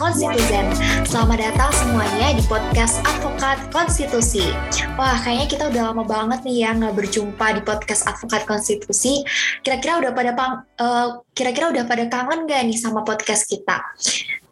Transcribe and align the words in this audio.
Konstitusen. 0.00 0.64
Selamat 1.04 1.44
datang 1.44 1.68
semuanya 1.76 2.32
di 2.32 2.40
podcast 2.48 3.04
Advokat 3.04 3.68
Konstitusi. 3.68 4.48
Wah, 4.96 5.20
kayaknya 5.20 5.46
kita 5.52 5.64
udah 5.68 5.92
lama 5.92 6.08
banget 6.08 6.40
nih 6.48 6.64
ya 6.64 6.72
nggak 6.72 6.96
berjumpa 6.96 7.46
di 7.52 7.60
podcast 7.60 8.08
Advokat 8.08 8.48
Konstitusi. 8.48 9.20
Kira-kira 9.60 10.00
udah 10.00 10.12
pada 10.16 10.32
pang, 10.32 10.64
uh, 10.80 11.20
kira-kira 11.36 11.68
udah 11.68 11.84
pada 11.84 12.08
kangen 12.08 12.48
gak 12.48 12.64
nih 12.64 12.80
sama 12.80 13.04
podcast 13.04 13.44
kita? 13.44 13.76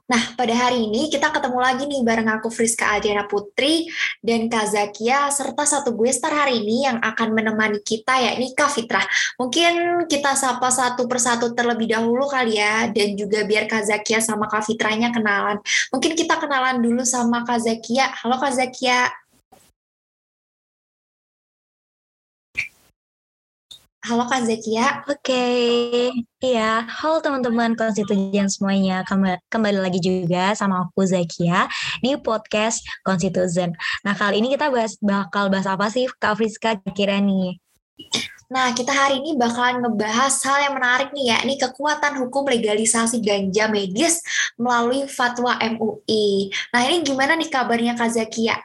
Nah, 0.09 0.33
pada 0.41 0.57
hari 0.57 0.89
ini 0.89 1.13
kita 1.13 1.29
ketemu 1.29 1.61
lagi 1.61 1.85
nih 1.85 2.01
bareng 2.01 2.41
aku 2.41 2.49
Friska 2.49 2.97
Adriana 2.97 3.29
Putri 3.29 3.93
dan 4.25 4.49
Kak 4.49 4.73
Zakia 4.73 5.29
serta 5.29 5.69
satu 5.69 5.93
gue 5.93 6.09
star 6.09 6.33
hari 6.33 6.65
ini 6.65 6.89
yang 6.89 6.97
akan 6.97 7.37
menemani 7.37 7.77
kita 7.85 8.16
yakni 8.16 8.57
Kak 8.57 8.73
Fitrah. 8.73 9.05
Mungkin 9.37 10.09
kita 10.09 10.33
sapa 10.33 10.73
satu 10.73 11.05
persatu 11.05 11.52
terlebih 11.52 11.93
dahulu 11.93 12.25
kali 12.25 12.57
ya 12.57 12.89
dan 12.89 13.21
juga 13.21 13.45
biar 13.45 13.69
Kak 13.69 13.85
Zakia 13.85 14.25
sama 14.25 14.49
Kak 14.49 14.65
Fitrahnya 14.65 15.13
kenalan. 15.13 15.61
Mungkin 15.93 16.16
kita 16.16 16.41
kenalan 16.41 16.80
dulu 16.80 17.05
sama 17.05 17.45
Kak 17.45 17.61
Zakia. 17.69 18.09
Halo 18.25 18.41
Kak 18.41 18.57
Zakia. 18.57 19.13
Halo 24.09 24.25
Kak 24.25 24.48
Zakia. 24.48 25.05
Oke, 25.05 25.21
okay. 25.21 26.09
iya. 26.41 26.80
Halo 26.89 27.21
teman-teman 27.21 27.77
konstituen 27.77 28.49
semuanya. 28.49 29.05
Kembali 29.53 29.85
lagi 29.85 30.01
juga 30.01 30.57
sama 30.57 30.89
aku 30.89 31.05
Zakia 31.05 31.69
di 32.01 32.16
podcast 32.16 32.80
Konstituen. 33.05 33.77
Nah 34.09 34.16
kali 34.16 34.41
ini 34.41 34.57
kita 34.57 34.73
bahas, 34.73 34.97
bakal 35.05 35.52
bahas 35.52 35.69
apa 35.69 35.93
sih 35.93 36.09
Kak 36.09 36.41
Friska 36.41 36.80
kira 36.97 37.21
nih? 37.21 37.60
Nah, 38.49 38.73
kita 38.73 38.97
hari 38.97 39.21
ini 39.21 39.37
bakalan 39.37 39.85
ngebahas 39.85 40.41
hal 40.41 40.57
yang 40.65 40.75
menarik 40.80 41.13
nih 41.13 41.29
ya, 41.29 41.45
ini 41.45 41.60
kekuatan 41.60 42.16
hukum 42.16 42.49
legalisasi 42.49 43.21
ganja 43.21 43.69
medis 43.69 44.25
melalui 44.57 45.04
fatwa 45.04 45.60
MUI. 45.60 46.49
Nah, 46.73 46.80
ini 46.88 47.04
gimana 47.04 47.37
nih 47.37 47.52
kabarnya 47.52 47.93
Kak 47.93 48.09
Zakia? 48.09 48.57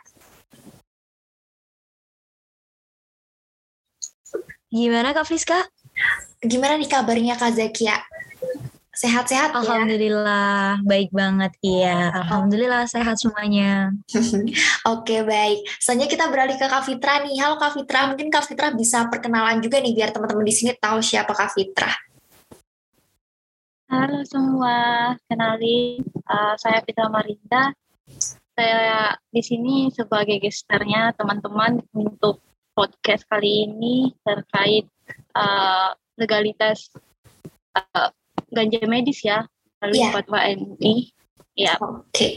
Gimana 4.73 5.13
Kak 5.13 5.29
Friska? 5.29 5.69
Gimana 6.41 6.81
nih 6.81 6.89
kabarnya 6.89 7.37
Kak 7.37 7.53
Zakia? 7.53 7.93
Sehat-sehat 8.89 9.53
ya? 9.53 9.61
Alhamdulillah, 9.61 10.81
baik 10.81 11.13
banget 11.13 11.53
iya. 11.61 12.09
Alhamdulillah 12.09 12.89
sehat 12.89 13.21
semuanya. 13.21 13.93
Oke, 14.97 15.21
baik. 15.21 15.61
Selanjutnya 15.77 16.09
kita 16.17 16.25
beralih 16.33 16.57
ke 16.57 16.65
Kak 16.65 16.89
Fitra 16.89 17.21
nih. 17.21 17.37
Halo 17.37 17.61
Kak 17.61 17.77
Fitra, 17.77 18.09
mungkin 18.09 18.33
Kak 18.33 18.49
Fitra 18.49 18.73
bisa 18.73 19.05
perkenalan 19.13 19.61
juga 19.61 19.77
nih 19.77 19.93
biar 19.93 20.09
teman-teman 20.09 20.41
di 20.41 20.55
sini 20.57 20.73
tahu 20.73 21.05
siapa 21.05 21.37
Kak 21.37 21.53
Fitra. 21.53 21.93
Halo 23.93 24.25
semua, 24.25 24.77
kenalin 25.29 26.01
uh, 26.25 26.57
saya 26.57 26.81
Fitra 26.81 27.13
Marinda. 27.13 27.77
Saya 28.57 29.13
di 29.29 29.41
sini 29.45 29.93
sebagai 29.93 30.41
gesternya 30.41 31.13
teman-teman 31.13 31.77
untuk 31.93 32.41
podcast 32.73 33.25
kali 33.29 33.69
ini 33.69 34.11
terkait 34.25 34.89
uh, 35.37 35.93
legalitas 36.17 36.89
uh, 37.77 38.09
ganja 38.53 38.81
medis 38.85 39.21
ya 39.25 39.45
lalu 39.83 39.99
yeah. 39.99 40.11
fatwa 40.13 40.39
MUI. 40.57 40.95
Ya. 41.53 41.75
Oke. 41.77 42.01
Okay. 42.09 42.33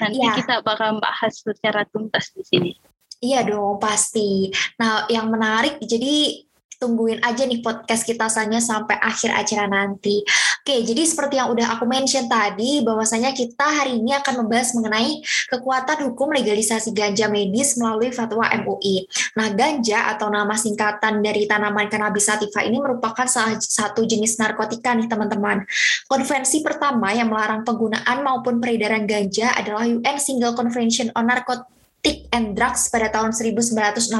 Nanti 0.00 0.22
yeah. 0.22 0.36
kita 0.38 0.54
bakal 0.62 0.96
bahas 1.02 1.42
secara 1.42 1.84
tuntas 1.90 2.30
di 2.32 2.42
sini. 2.46 2.72
Iya 3.20 3.48
dong, 3.48 3.80
pasti. 3.80 4.52
Nah, 4.76 5.08
yang 5.08 5.32
menarik, 5.32 5.80
jadi 5.80 6.46
tungguin 6.76 7.20
aja 7.24 7.44
nih 7.44 7.60
podcast 7.64 8.04
kita 8.04 8.28
sanya 8.28 8.60
sampai 8.60 8.96
akhir 9.00 9.32
acara 9.32 9.66
nanti. 9.68 10.20
Oke, 10.66 10.82
jadi 10.82 11.02
seperti 11.06 11.38
yang 11.38 11.54
udah 11.54 11.78
aku 11.78 11.86
mention 11.86 12.26
tadi, 12.26 12.82
bahwasanya 12.82 13.30
kita 13.30 13.62
hari 13.62 14.02
ini 14.02 14.18
akan 14.18 14.42
membahas 14.42 14.74
mengenai 14.74 15.22
kekuatan 15.46 16.10
hukum 16.10 16.34
legalisasi 16.34 16.90
ganja 16.90 17.30
medis 17.30 17.78
melalui 17.78 18.10
fatwa 18.10 18.50
MUI. 18.50 19.06
Nah, 19.38 19.54
ganja 19.54 20.10
atau 20.10 20.26
nama 20.26 20.58
singkatan 20.58 21.22
dari 21.22 21.46
tanaman 21.46 21.86
cannabis 21.86 22.26
sativa 22.26 22.66
ini 22.66 22.82
merupakan 22.82 23.30
salah 23.30 23.54
satu 23.62 24.02
jenis 24.02 24.42
narkotika 24.42 24.90
nih 24.98 25.06
teman-teman. 25.06 25.62
Konvensi 26.10 26.66
pertama 26.66 27.14
yang 27.14 27.30
melarang 27.30 27.62
penggunaan 27.62 28.26
maupun 28.26 28.58
peredaran 28.58 29.06
ganja 29.06 29.54
adalah 29.54 29.86
UN 29.86 30.18
Single 30.18 30.58
Convention 30.58 31.14
on 31.14 31.30
Narcotics 31.30 31.75
Narcotic 32.06 32.30
and 32.30 32.54
Drugs 32.54 32.86
pada 32.88 33.10
tahun 33.10 33.34
1961. 33.34 34.14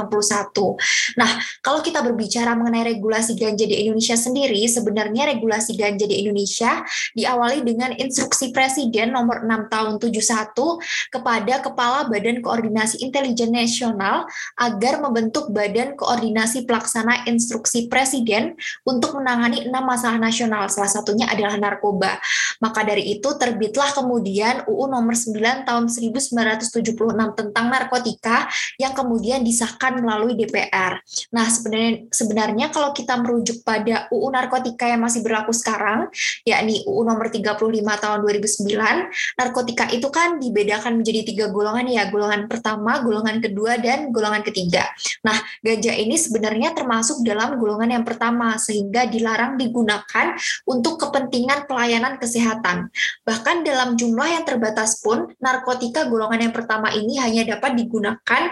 Nah, 1.15 1.31
kalau 1.63 1.79
kita 1.79 2.03
berbicara 2.03 2.51
mengenai 2.51 2.83
regulasi 2.95 3.39
ganja 3.39 3.63
di 3.63 3.87
Indonesia 3.87 4.19
sendiri, 4.19 4.59
sebenarnya 4.67 5.31
regulasi 5.31 5.79
ganja 5.79 6.03
di 6.03 6.19
Indonesia 6.19 6.83
diawali 7.15 7.63
dengan 7.63 7.95
instruksi 7.95 8.51
Presiden 8.51 9.15
nomor 9.15 9.47
6 9.47 9.71
tahun 9.71 9.93
71 10.03 11.15
kepada 11.15 11.53
Kepala 11.63 12.11
Badan 12.11 12.43
Koordinasi 12.43 12.99
Intelijen 13.07 13.55
Nasional 13.55 14.27
agar 14.59 14.99
membentuk 14.99 15.55
Badan 15.55 15.95
Koordinasi 15.95 16.67
Pelaksana 16.67 17.23
Instruksi 17.23 17.87
Presiden 17.87 18.59
untuk 18.83 19.15
menangani 19.15 19.63
enam 19.63 19.87
masalah 19.87 20.19
nasional, 20.19 20.67
salah 20.67 20.91
satunya 20.91 21.31
adalah 21.31 21.55
narkoba. 21.55 22.19
Maka 22.59 22.83
dari 22.83 23.15
itu 23.15 23.31
terbitlah 23.39 23.95
kemudian 23.95 24.67
UU 24.67 24.91
nomor 24.91 25.15
9 25.15 25.63
tahun 25.63 25.85
1976 25.87 27.37
tentang 27.37 27.76
narkotika 27.77 28.49
yang 28.81 28.97
kemudian 28.97 29.45
disahkan 29.45 30.01
melalui 30.01 30.33
DPR. 30.33 30.97
Nah, 31.33 31.45
sebenarnya 31.45 32.09
sebenarnya 32.09 32.65
kalau 32.73 32.89
kita 32.95 33.19
merujuk 33.21 33.61
pada 33.61 34.09
UU 34.09 34.27
narkotika 34.33 34.89
yang 34.89 35.05
masih 35.05 35.21
berlaku 35.21 35.53
sekarang, 35.53 36.09
yakni 36.47 36.81
UU 36.87 37.01
nomor 37.03 37.29
35 37.29 37.57
tahun 37.99 38.19
2009, 38.23 39.37
narkotika 39.37 39.85
itu 39.91 40.07
kan 40.07 40.39
dibedakan 40.39 41.03
menjadi 41.03 41.21
tiga 41.27 41.45
golongan 41.51 41.85
ya, 41.91 42.07
golongan 42.07 42.47
pertama, 42.47 43.03
golongan 43.03 43.43
kedua, 43.43 43.77
dan 43.77 44.09
golongan 44.09 44.41
ketiga. 44.41 44.87
Nah, 45.27 45.37
ganja 45.59 45.91
ini 45.93 46.15
sebenarnya 46.15 46.71
termasuk 46.71 47.21
dalam 47.27 47.59
golongan 47.59 47.99
yang 47.99 48.05
pertama, 48.07 48.55
sehingga 48.55 49.05
dilarang 49.05 49.59
digunakan 49.59 50.33
untuk 50.63 50.95
kepentingan 51.03 51.67
pelayanan 51.67 52.15
kesehatan. 52.15 52.87
Bahkan 53.27 53.67
dalam 53.67 53.99
jumlah 53.99 54.39
yang 54.39 54.45
terbatas 54.47 55.03
pun, 55.03 55.27
narkotika 55.43 56.07
golongan 56.07 56.47
yang 56.47 56.53
pertama 56.55 56.87
ini 56.95 57.19
hanya 57.19 57.57
dapat 57.57 57.66
dapat 57.67 57.83
digunakan 57.83 58.43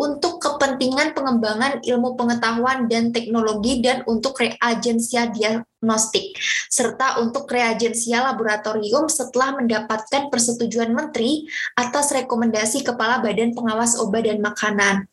untuk 0.00 0.40
kepentingan 0.40 1.12
pengembangan 1.12 1.84
ilmu 1.84 2.16
pengetahuan 2.16 2.88
dan 2.88 3.12
teknologi 3.12 3.84
dan 3.84 4.00
untuk 4.08 4.40
reagensia 4.40 5.28
diagnostik 5.28 6.32
serta 6.72 7.20
untuk 7.20 7.44
reagensia 7.52 8.24
laboratorium 8.24 9.12
setelah 9.12 9.60
mendapatkan 9.60 10.32
persetujuan 10.32 10.96
menteri 10.96 11.44
atas 11.76 12.16
rekomendasi 12.16 12.80
kepala 12.80 13.20
Badan 13.20 13.52
Pengawas 13.52 14.00
Obat 14.00 14.24
dan 14.24 14.40
Makanan. 14.40 15.04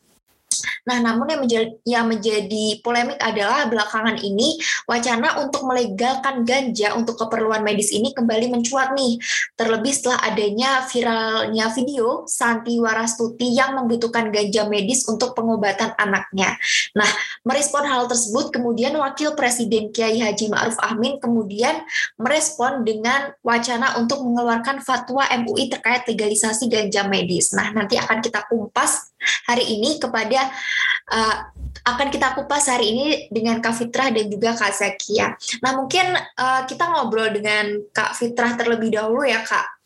Nah, 0.84 0.98
namun 0.98 1.30
yang 1.30 1.40
menjadi, 1.40 1.70
yang 1.86 2.06
menjadi 2.10 2.64
polemik 2.82 3.18
adalah 3.22 3.70
belakangan 3.70 4.18
ini 4.18 4.58
wacana 4.90 5.38
untuk 5.40 5.62
melegalkan 5.64 6.42
ganja 6.42 6.92
untuk 6.98 7.16
keperluan 7.16 7.62
medis 7.62 7.94
ini 7.94 8.10
kembali 8.10 8.50
mencuat 8.50 8.92
nih. 8.98 9.16
Terlebih 9.54 9.92
setelah 9.94 10.18
adanya 10.26 10.82
viralnya 10.90 11.66
video 11.70 12.26
Santi 12.26 12.82
Warastuti 12.82 13.54
yang 13.54 13.78
membutuhkan 13.78 14.34
ganja 14.34 14.66
medis 14.66 15.06
untuk 15.06 15.38
pengobatan 15.38 15.94
anaknya. 15.96 16.58
Nah, 16.98 17.08
merespon 17.46 17.86
hal 17.86 18.10
tersebut 18.10 18.50
kemudian 18.50 18.98
Wakil 18.98 19.38
Presiden 19.38 19.94
Kiai 19.94 20.18
Haji 20.18 20.50
Ma'ruf 20.50 20.76
Amin 20.82 21.22
kemudian 21.22 21.84
merespon 22.18 22.82
dengan 22.82 23.30
wacana 23.46 23.94
untuk 24.02 24.20
mengeluarkan 24.26 24.82
fatwa 24.82 25.24
MUI 25.30 25.70
terkait 25.70 26.02
legalisasi 26.10 26.66
ganja 26.66 27.06
medis. 27.06 27.54
Nah, 27.54 27.70
nanti 27.70 27.94
akan 27.96 28.18
kita 28.18 28.44
kumpas 28.50 29.11
hari 29.46 29.78
ini 29.78 29.98
kepada 29.98 30.50
uh, 31.12 31.36
akan 31.82 32.08
kita 32.14 32.38
kupas 32.38 32.70
hari 32.70 32.94
ini 32.94 33.06
dengan 33.26 33.58
Kak 33.58 33.74
Fitrah 33.74 34.14
dan 34.14 34.30
juga 34.30 34.54
Kak 34.54 34.70
Zakia. 34.70 35.34
Nah 35.66 35.72
mungkin 35.74 36.14
uh, 36.14 36.62
kita 36.66 36.86
ngobrol 36.86 37.34
dengan 37.34 37.82
Kak 37.90 38.14
Fitrah 38.14 38.54
terlebih 38.54 38.94
dahulu 38.94 39.26
ya 39.26 39.42
Kak. 39.42 39.82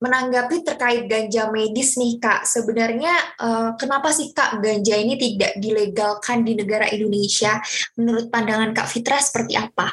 Menanggapi 0.00 0.64
terkait 0.64 1.04
ganja 1.12 1.52
medis 1.52 2.00
nih 2.00 2.16
Kak, 2.16 2.48
sebenarnya 2.48 3.12
uh, 3.36 3.76
kenapa 3.76 4.08
sih 4.14 4.32
Kak 4.32 4.62
ganja 4.62 4.96
ini 4.96 5.18
tidak 5.20 5.60
dilegalkan 5.60 6.40
di 6.40 6.56
negara 6.56 6.88
Indonesia? 6.88 7.60
Menurut 8.00 8.32
pandangan 8.32 8.72
Kak 8.72 8.88
Fitrah 8.88 9.20
seperti 9.20 9.60
apa? 9.60 9.92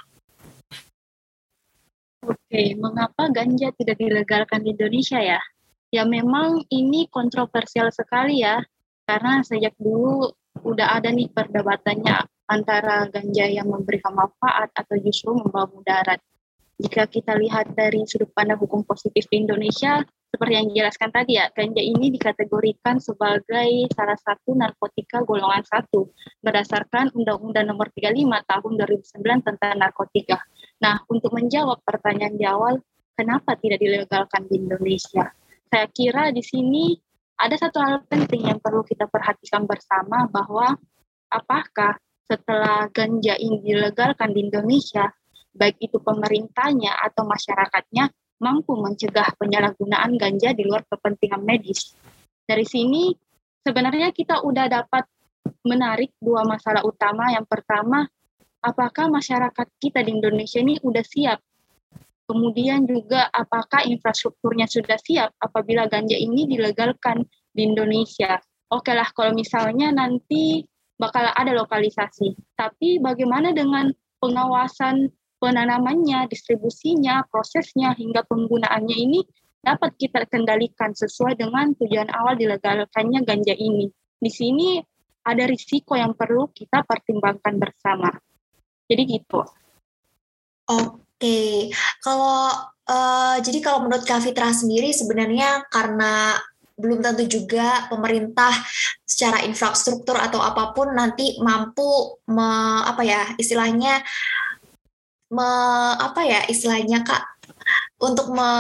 Oke, 2.24 2.76
mengapa 2.80 3.28
ganja 3.36 3.72
tidak 3.76 4.00
dilegalkan 4.00 4.64
di 4.64 4.72
Indonesia 4.72 5.20
ya? 5.20 5.40
Ya 5.88 6.04
memang 6.04 6.68
ini 6.68 7.08
kontroversial 7.08 7.88
sekali 7.96 8.44
ya, 8.44 8.60
karena 9.08 9.40
sejak 9.40 9.72
dulu 9.80 10.28
udah 10.68 11.00
ada 11.00 11.08
nih 11.08 11.32
perdebatannya 11.32 12.28
antara 12.48 13.08
ganja 13.08 13.46
yang 13.48 13.72
memberikan 13.72 14.12
manfaat 14.12 14.68
atau 14.76 15.00
justru 15.00 15.32
membawa 15.32 15.68
mudarat. 15.72 16.20
Jika 16.78 17.10
kita 17.10 17.34
lihat 17.40 17.74
dari 17.74 18.06
sudut 18.06 18.30
pandang 18.36 18.60
hukum 18.62 18.86
positif 18.86 19.26
di 19.32 19.42
Indonesia, 19.42 20.04
seperti 20.28 20.54
yang 20.54 20.68
dijelaskan 20.70 21.10
tadi 21.10 21.40
ya, 21.40 21.50
ganja 21.56 21.82
ini 21.82 22.14
dikategorikan 22.14 23.00
sebagai 23.02 23.88
salah 23.96 24.20
satu 24.20 24.54
narkotika 24.54 25.24
golongan 25.24 25.64
satu 25.66 26.12
berdasarkan 26.44 27.16
Undang-Undang 27.16 27.74
Nomor 27.74 27.90
35 27.96 28.44
Tahun 28.44 28.72
2009 29.24 29.48
tentang 29.48 29.74
narkotika. 29.80 30.38
Nah, 30.84 31.02
untuk 31.10 31.34
menjawab 31.34 31.82
pertanyaan 31.82 32.36
di 32.38 32.46
awal, 32.46 32.78
kenapa 33.18 33.58
tidak 33.58 33.82
dilegalkan 33.82 34.46
di 34.46 34.62
Indonesia? 34.62 35.34
Saya 35.68 35.88
kira 35.92 36.32
di 36.32 36.44
sini 36.44 36.96
ada 37.38 37.54
satu 37.60 37.78
hal 37.84 38.08
penting 38.08 38.50
yang 38.50 38.60
perlu 38.64 38.82
kita 38.82 39.06
perhatikan 39.06 39.68
bersama 39.70 40.26
bahwa 40.26 40.74
apakah 41.30 42.00
setelah 42.28 42.90
ganja 42.92 43.38
ini 43.40 43.62
dilegalkan 43.64 44.36
di 44.36 44.48
Indonesia, 44.48 45.08
baik 45.56 45.80
itu 45.80 46.02
pemerintahnya 46.02 46.98
atau 46.98 47.24
masyarakatnya 47.24 48.12
mampu 48.42 48.78
mencegah 48.78 49.34
penyalahgunaan 49.38 50.18
ganja 50.18 50.54
di 50.54 50.64
luar 50.68 50.86
kepentingan 50.86 51.42
medis. 51.42 51.96
Dari 52.48 52.64
sini 52.64 53.12
sebenarnya 53.64 54.12
kita 54.16 54.44
udah 54.44 54.66
dapat 54.72 55.04
menarik 55.64 56.16
dua 56.20 56.48
masalah 56.48 56.84
utama. 56.84 57.32
Yang 57.34 57.48
pertama, 57.50 58.08
apakah 58.64 59.08
masyarakat 59.12 59.68
kita 59.80 60.04
di 60.04 60.16
Indonesia 60.16 60.60
ini 60.64 60.80
udah 60.80 61.04
siap 61.04 61.40
Kemudian 62.28 62.84
juga 62.84 63.32
apakah 63.32 63.88
infrastrukturnya 63.88 64.68
sudah 64.68 65.00
siap 65.00 65.32
apabila 65.40 65.88
ganja 65.88 66.20
ini 66.20 66.44
dilegalkan 66.44 67.24
di 67.56 67.64
Indonesia. 67.64 68.36
Oke 68.68 68.92
lah 68.92 69.08
kalau 69.16 69.32
misalnya 69.32 69.96
nanti 69.96 70.68
bakal 71.00 71.32
ada 71.32 71.56
lokalisasi. 71.56 72.36
Tapi 72.60 73.00
bagaimana 73.00 73.56
dengan 73.56 73.96
pengawasan 74.20 75.08
penanamannya, 75.40 76.28
distribusinya, 76.28 77.24
prosesnya 77.32 77.96
hingga 77.96 78.28
penggunaannya 78.28 78.98
ini 78.98 79.24
dapat 79.64 79.96
kita 79.96 80.28
kendalikan 80.28 80.92
sesuai 80.92 81.40
dengan 81.40 81.72
tujuan 81.80 82.12
awal 82.12 82.36
dilegalkannya 82.36 83.24
ganja 83.24 83.56
ini. 83.56 83.88
Di 84.20 84.32
sini 84.34 84.84
ada 85.24 85.44
risiko 85.48 85.96
yang 85.96 86.12
perlu 86.12 86.52
kita 86.52 86.84
pertimbangkan 86.84 87.56
bersama. 87.56 88.12
Jadi 88.88 89.02
gitu. 89.08 89.44
Oh, 90.68 91.07
Oke, 91.18 91.74
kalau 92.06 92.54
uh, 92.86 93.42
jadi 93.42 93.58
kalau 93.58 93.90
menurut 93.90 94.06
Kak 94.06 94.22
Fitra 94.22 94.54
sendiri 94.54 94.94
sebenarnya 94.94 95.66
karena 95.74 96.38
belum 96.78 97.02
tentu 97.02 97.26
juga 97.26 97.90
pemerintah 97.90 98.54
secara 99.02 99.42
infrastruktur 99.42 100.14
atau 100.14 100.38
apa 100.46 100.78
pun 100.78 100.94
nanti 100.94 101.42
mampu 101.42 102.22
me, 102.30 102.46
apa 102.86 103.02
ya 103.02 103.34
istilahnya 103.42 104.06
me, 105.34 105.50
apa 105.98 106.22
ya 106.22 106.46
istilahnya 106.46 107.02
Kak 107.02 107.26
untuk 107.98 108.30
me, 108.30 108.52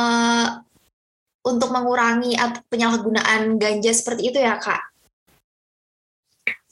untuk 1.45 1.69
mengurangi 1.69 2.33
penyalahgunaan 2.73 3.61
ganja 3.61 3.93
seperti 3.93 4.33
itu 4.33 4.41
ya 4.41 4.57
Kak. 4.57 4.81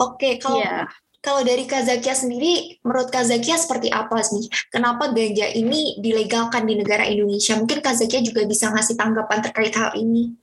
Oke, 0.01 0.41
kalau 0.41 0.65
yeah. 0.65 0.89
Kalau 1.25 1.41
dari 1.41 1.65
Kazakia 1.65 2.13
sendiri, 2.13 2.77
menurut 2.85 3.09
Kazakia 3.09 3.57
seperti 3.57 3.89
apa 3.89 4.21
sih? 4.21 4.45
Kenapa 4.69 5.09
ganja 5.09 5.49
ini 5.57 5.97
dilegalkan 5.97 6.69
di 6.69 6.77
negara 6.77 7.01
Indonesia? 7.09 7.57
Mungkin 7.57 7.81
Kazakia 7.81 8.21
juga 8.21 8.45
bisa 8.45 8.69
ngasih 8.69 8.93
tanggapan 8.93 9.41
terkait 9.41 9.73
hal 9.73 9.97
ini. 9.97 10.37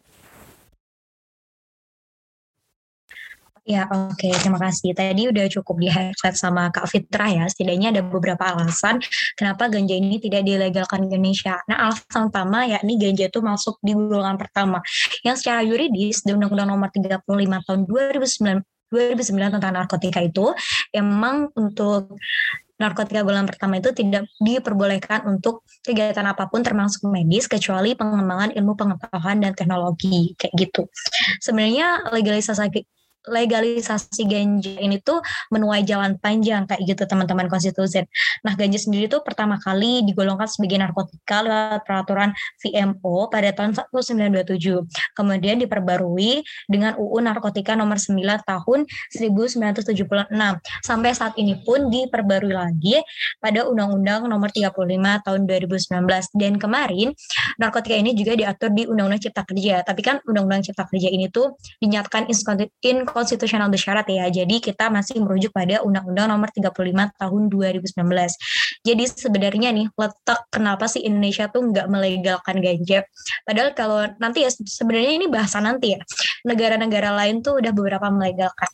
Ya, 3.63 3.87
oke. 3.87 4.19
Okay. 4.19 4.35
Terima 4.35 4.59
kasih. 4.59 4.91
Tadi 4.91 5.31
udah 5.31 5.47
cukup 5.47 5.79
di 5.79 5.87
highlight 5.87 6.35
sama 6.35 6.67
Kak 6.75 6.91
Fitra 6.91 7.31
ya. 7.31 7.47
Setidaknya 7.47 7.95
ada 7.95 8.03
beberapa 8.03 8.43
alasan 8.43 8.99
kenapa 9.39 9.71
ganja 9.71 9.95
ini 9.95 10.19
tidak 10.19 10.43
dilegalkan 10.43 11.07
di 11.07 11.15
Indonesia. 11.15 11.63
Nah, 11.71 11.95
alasan 11.95 12.27
pertama 12.27 12.67
yakni 12.67 12.99
ganja 12.99 13.31
itu 13.31 13.39
masuk 13.39 13.79
di 13.79 13.95
golongan 13.95 14.35
pertama 14.35 14.83
yang 15.23 15.39
secara 15.39 15.63
yuridis 15.63 16.27
di 16.27 16.35
Undang-Undang 16.35 16.75
Nomor 16.75 16.91
35 16.91 17.23
tahun 17.71 17.81
2009 17.87 18.72
2009 18.93 19.57
tentang 19.57 19.73
narkotika 19.73 20.21
itu 20.21 20.53
emang 20.93 21.49
untuk 21.57 22.21
narkotika 22.83 23.23
golongan 23.23 23.47
pertama 23.47 23.79
itu 23.79 23.95
tidak 23.95 24.27
diperbolehkan 24.43 25.23
untuk 25.31 25.63
kegiatan 25.87 26.27
apa 26.27 26.51
pun 26.51 26.67
termasuk 26.67 27.07
medis 27.07 27.47
kecuali 27.47 27.95
pengembangan 27.95 28.51
ilmu 28.59 28.75
pengetahuan 28.75 29.39
dan 29.39 29.55
teknologi 29.55 30.35
kayak 30.35 30.53
gitu. 30.59 30.83
Sebenarnya 31.39 32.11
legalisasi 32.11 32.83
legalisasi 33.29 34.27
ganja 34.27 34.75
ini 34.83 34.99
tuh 34.99 35.23
menuai 35.55 35.87
jalan 35.87 36.19
panjang 36.19 36.67
kayak 36.67 36.83
gitu 36.83 37.03
teman-teman 37.07 37.47
konstitusi. 37.47 38.03
Nah 38.43 38.55
ganja 38.59 38.79
sendiri 38.79 39.07
tuh 39.07 39.23
pertama 39.23 39.59
kali 39.63 40.03
digolongkan 40.03 40.51
sebagai 40.51 40.83
narkotika 40.83 41.45
lewat 41.45 41.87
peraturan 41.87 42.35
VMO 42.63 43.31
pada 43.31 43.55
tahun 43.55 43.79
1927. 43.79 45.15
Kemudian 45.15 45.63
diperbarui 45.63 46.43
dengan 46.67 46.99
UU 46.99 47.23
Narkotika 47.23 47.79
nomor 47.79 47.99
9 48.03 48.19
tahun 48.43 48.87
1976. 49.15 50.33
Sampai 50.83 51.11
saat 51.15 51.35
ini 51.39 51.63
pun 51.63 51.87
diperbarui 51.93 52.55
lagi 52.55 52.99
pada 53.39 53.67
Undang-Undang 53.69 54.27
nomor 54.27 54.51
35 54.51 55.27
tahun 55.27 55.41
2019. 55.47 56.39
Dan 56.39 56.59
kemarin 56.59 57.15
narkotika 57.61 57.95
ini 57.95 58.17
juga 58.19 58.35
diatur 58.35 58.71
di 58.75 58.89
Undang-Undang 58.89 59.23
Cipta 59.31 59.43
Kerja. 59.47 59.87
Tapi 59.87 60.01
kan 60.03 60.19
Undang-Undang 60.27 60.73
Cipta 60.73 60.85
Kerja 60.91 61.09
ini 61.13 61.31
tuh 61.31 61.55
dinyatakan 61.79 62.27
in 62.83 63.05
konstitusional 63.13 63.69
bersyarat 63.69 64.09
ya. 64.09 64.27
Jadi 64.33 64.59
kita 64.59 64.89
masih 64.89 65.21
merujuk 65.21 65.53
pada 65.55 65.85
Undang-Undang 65.85 66.33
Nomor 66.33 66.49
35 66.51 67.13
Tahun 67.21 67.43
2019. 67.53 68.83
Jadi 68.83 69.05
sebenarnya 69.07 69.69
nih 69.71 69.87
letak 69.95 70.49
kenapa 70.49 70.89
sih 70.89 71.05
Indonesia 71.05 71.47
tuh 71.53 71.69
nggak 71.69 71.87
melegalkan 71.93 72.59
ganja? 72.59 73.05
Padahal 73.45 73.71
kalau 73.77 74.01
nanti 74.19 74.43
ya 74.43 74.51
sebenarnya 74.51 75.13
ini 75.23 75.27
bahasa 75.29 75.61
nanti 75.61 75.95
ya. 75.95 76.01
Negara-negara 76.43 77.15
lain 77.15 77.45
tuh 77.45 77.61
udah 77.61 77.71
beberapa 77.71 78.09
melegalkan. 78.11 78.71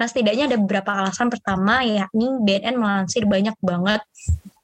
Nah 0.00 0.06
setidaknya 0.08 0.54
ada 0.54 0.56
beberapa 0.56 0.90
alasan. 0.94 1.28
Pertama 1.28 1.84
yakni 1.84 2.26
BNN 2.46 2.78
melansir 2.78 3.26
banyak 3.26 3.54
banget 3.60 4.00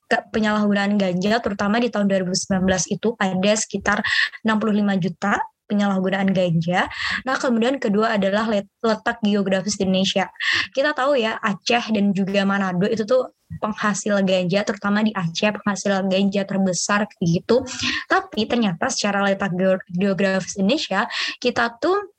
penyalahgunaan 0.07 0.95
ganja 0.95 1.43
terutama 1.43 1.83
di 1.83 1.91
tahun 1.91 2.07
2019 2.07 2.63
itu 2.95 3.09
ada 3.19 3.53
sekitar 3.59 3.99
65 4.47 5.03
juta 5.03 5.35
penyalahgunaan 5.67 6.31
ganja. 6.31 6.87
Nah, 7.27 7.37
kemudian 7.37 7.77
kedua 7.83 8.17
adalah 8.17 8.47
letak 8.51 9.19
geografis 9.21 9.77
di 9.77 9.85
Indonesia. 9.85 10.31
Kita 10.73 10.95
tahu 10.95 11.19
ya, 11.19 11.37
Aceh 11.43 11.93
dan 11.93 12.15
juga 12.15 12.47
Manado 12.47 12.87
itu 12.87 13.05
tuh 13.05 13.35
penghasil 13.63 14.15
ganja, 14.27 14.67
terutama 14.67 15.07
di 15.07 15.15
Aceh 15.15 15.55
penghasil 15.55 16.03
ganja 16.11 16.43
terbesar 16.43 17.07
gitu. 17.23 17.63
Tapi 18.11 18.47
ternyata 18.47 18.91
secara 18.91 19.23
letak 19.23 19.55
geografis 19.91 20.59
Indonesia, 20.59 21.07
kita 21.39 21.79
tuh 21.79 22.16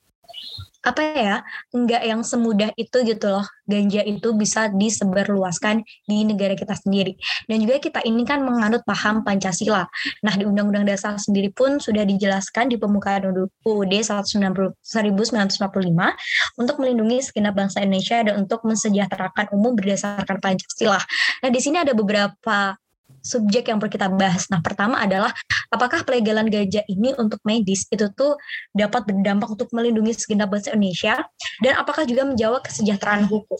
apa 0.78 1.02
ya 1.02 1.36
nggak 1.74 2.02
yang 2.06 2.22
semudah 2.22 2.70
itu 2.78 3.02
gitu 3.02 3.26
loh 3.26 3.46
ganja 3.68 4.00
itu 4.06 4.32
bisa 4.32 4.72
disebarluaskan 4.72 5.84
di 6.08 6.24
negara 6.24 6.56
kita 6.56 6.72
sendiri. 6.72 7.20
Dan 7.44 7.60
juga 7.60 7.76
kita 7.78 8.00
ini 8.08 8.24
kan 8.24 8.40
menganut 8.40 8.80
paham 8.88 9.20
Pancasila. 9.20 9.84
Nah 10.24 10.34
di 10.34 10.48
Undang-Undang 10.48 10.88
Dasar 10.88 11.20
sendiri 11.20 11.52
pun 11.52 11.76
sudah 11.76 12.08
dijelaskan 12.08 12.72
di 12.72 12.80
pembukaan 12.80 13.28
UUD 13.28 13.92
1945 14.00 14.72
untuk 16.56 16.76
melindungi 16.80 17.18
segenap 17.20 17.52
bangsa 17.52 17.84
Indonesia 17.84 18.24
dan 18.24 18.40
untuk 18.40 18.64
mensejahterakan 18.64 19.52
umum 19.52 19.76
berdasarkan 19.76 20.40
Pancasila. 20.40 21.02
Nah 21.44 21.50
di 21.52 21.60
sini 21.60 21.84
ada 21.84 21.92
beberapa 21.92 22.72
subjek 23.22 23.68
yang 23.68 23.78
perlu 23.82 23.92
kita 23.92 24.08
bahas. 24.12 24.48
Nah, 24.48 24.60
pertama 24.64 25.00
adalah 25.00 25.32
apakah 25.68 26.02
pelegalan 26.04 26.48
ganja 26.48 26.82
ini 26.88 27.12
untuk 27.16 27.40
medis 27.44 27.84
itu 27.92 28.08
tuh 28.16 28.38
dapat 28.72 29.04
berdampak 29.04 29.48
untuk 29.52 29.68
melindungi 29.74 30.16
segenap 30.16 30.48
bangsa 30.48 30.72
Indonesia 30.72 31.20
dan 31.60 31.72
apakah 31.76 32.08
juga 32.08 32.24
menjawab 32.28 32.64
kesejahteraan 32.64 33.28
hukum. 33.28 33.58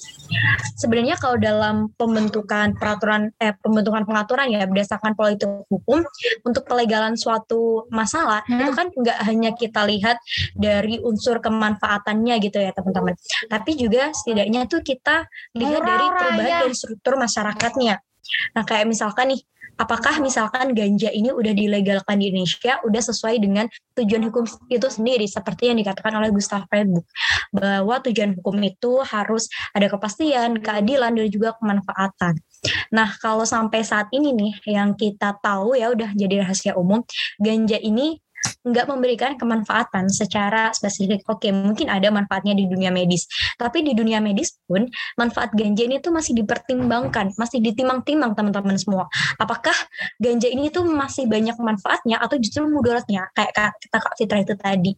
Sebenarnya 0.78 1.20
kalau 1.20 1.36
dalam 1.36 1.92
pembentukan 1.94 2.74
peraturan 2.76 3.34
eh 3.38 3.52
pembentukan 3.60 4.08
pengaturan 4.08 4.48
ya 4.48 4.64
berdasarkan 4.64 5.12
politik 5.18 5.48
hukum 5.68 6.02
untuk 6.46 6.64
pelegalan 6.64 7.14
suatu 7.18 7.88
masalah 7.92 8.44
hmm. 8.46 8.60
itu 8.64 8.72
kan 8.72 8.86
nggak 8.92 9.18
hanya 9.28 9.50
kita 9.52 9.84
lihat 9.84 10.16
dari 10.56 11.00
unsur 11.02 11.42
kemanfaatannya 11.42 12.34
gitu 12.42 12.58
ya 12.58 12.70
teman-teman, 12.72 13.14
tapi 13.50 13.76
juga 13.76 14.10
setidaknya 14.14 14.66
tuh 14.66 14.80
kita 14.80 15.26
lihat 15.56 15.82
dari 15.82 16.06
perubahan 16.14 16.58
dari 16.66 16.74
struktur 16.74 17.14
masyarakatnya. 17.20 18.00
Nah 18.56 18.62
kayak 18.64 18.86
misalkan 18.88 19.34
nih, 19.34 19.40
apakah 19.78 20.18
misalkan 20.18 20.74
ganja 20.74 21.08
ini 21.14 21.30
udah 21.30 21.54
dilegalkan 21.54 22.18
di 22.18 22.34
Indonesia, 22.34 22.82
udah 22.82 23.02
sesuai 23.02 23.38
dengan 23.38 23.70
tujuan 23.94 24.26
hukum 24.26 24.44
itu 24.68 24.88
sendiri, 24.90 25.24
seperti 25.30 25.70
yang 25.70 25.78
dikatakan 25.78 26.18
oleh 26.18 26.34
Gustav 26.34 26.66
Freiburg, 26.66 27.06
bahwa 27.54 28.02
tujuan 28.02 28.34
hukum 28.34 28.58
itu 28.66 28.98
harus 29.06 29.46
ada 29.70 29.86
kepastian, 29.86 30.58
keadilan, 30.58 31.14
dan 31.14 31.30
juga 31.30 31.54
kemanfaatan. 31.62 32.34
Nah, 32.90 33.14
kalau 33.22 33.46
sampai 33.46 33.86
saat 33.86 34.10
ini 34.10 34.34
nih, 34.34 34.52
yang 34.74 34.98
kita 34.98 35.38
tahu 35.38 35.78
ya 35.78 35.94
udah 35.94 36.10
jadi 36.10 36.42
rahasia 36.42 36.74
umum, 36.74 37.06
ganja 37.38 37.78
ini 37.78 38.18
nggak 38.66 38.86
memberikan 38.90 39.32
kemanfaatan 39.38 40.10
secara 40.10 40.74
spesifik. 40.74 41.22
Oke, 41.30 41.54
mungkin 41.54 41.86
ada 41.86 42.10
manfaatnya 42.10 42.58
di 42.58 42.66
dunia 42.66 42.90
medis, 42.90 43.26
tapi 43.54 43.86
di 43.86 43.94
dunia 43.94 44.18
medis 44.18 44.58
pun 44.66 44.86
manfaat 45.14 45.54
ganja 45.54 45.86
ini 45.86 46.02
tuh 46.02 46.10
masih 46.10 46.34
dipertimbangkan, 46.42 47.34
masih 47.38 47.62
ditimang-timang 47.62 48.34
teman-teman 48.34 48.76
semua. 48.76 49.06
Apakah 49.38 49.74
ganja 50.18 50.50
ini 50.50 50.68
tuh 50.74 50.86
masih 50.86 51.30
banyak 51.30 51.54
manfaatnya 51.58 52.18
atau 52.18 52.36
justru 52.40 52.66
mudaratnya 52.66 53.30
kayak 53.32 53.52
kata 53.54 53.98
Kak 53.98 54.14
Fitra 54.18 54.38
itu 54.42 54.54
tadi. 54.58 54.92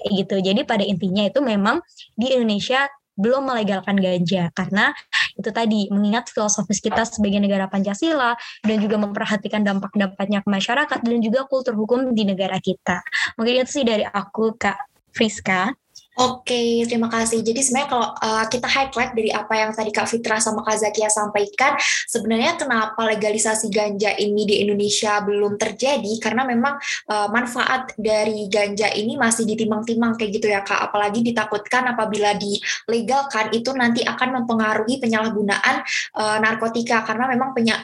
Kayak 0.00 0.12
gitu. 0.24 0.36
Jadi 0.40 0.60
pada 0.64 0.84
intinya 0.84 1.24
itu 1.28 1.40
memang 1.44 1.80
di 2.16 2.32
Indonesia 2.32 2.88
belum 3.14 3.46
melegalkan 3.46 3.98
ganja 3.98 4.50
karena 4.54 4.90
itu 5.34 5.50
tadi 5.50 5.90
mengingat 5.90 6.30
filosofis 6.30 6.78
kita 6.78 7.02
sebagai 7.06 7.42
negara 7.42 7.66
Pancasila 7.66 8.38
dan 8.62 8.76
juga 8.78 8.96
memperhatikan 8.98 9.62
dampak-dampaknya 9.66 10.42
ke 10.42 10.48
masyarakat 10.50 10.98
dan 11.02 11.16
juga 11.22 11.46
kultur 11.50 11.74
hukum 11.74 12.14
di 12.14 12.22
negara 12.26 12.58
kita. 12.62 13.02
Mungkin 13.38 13.66
itu 13.66 13.82
sih 13.82 13.84
dari 13.86 14.06
aku 14.06 14.54
Kak 14.54 15.10
Friska. 15.14 15.74
Oke, 16.14 16.86
terima 16.86 17.10
kasih. 17.10 17.42
Jadi 17.42 17.58
sebenarnya 17.58 17.90
kalau 17.90 18.08
uh, 18.14 18.46
kita 18.46 18.70
highlight 18.70 19.18
dari 19.18 19.34
apa 19.34 19.50
yang 19.58 19.74
tadi 19.74 19.90
Kak 19.90 20.06
Fitra 20.06 20.38
sama 20.38 20.62
Kak 20.62 20.78
Zakia 20.78 21.10
sampaikan, 21.10 21.74
sebenarnya 22.06 22.54
kenapa 22.54 23.02
legalisasi 23.02 23.66
ganja 23.66 24.14
ini 24.14 24.46
di 24.46 24.62
Indonesia 24.62 25.18
belum 25.26 25.58
terjadi? 25.58 26.14
Karena 26.22 26.46
memang 26.46 26.78
uh, 27.10 27.26
manfaat 27.34 27.98
dari 27.98 28.46
ganja 28.46 28.94
ini 28.94 29.18
masih 29.18 29.42
ditimang-timang 29.42 30.14
kayak 30.14 30.38
gitu 30.38 30.46
ya 30.54 30.62
Kak. 30.62 30.86
Apalagi 30.86 31.18
ditakutkan 31.26 31.82
apabila 31.90 32.38
dilegalkan 32.38 33.50
itu 33.50 33.74
nanti 33.74 34.06
akan 34.06 34.38
mempengaruhi 34.38 35.02
penyalahgunaan 35.02 35.82
uh, 36.14 36.38
narkotika 36.38 37.02
karena 37.02 37.26
memang 37.26 37.58
penya 37.58 37.82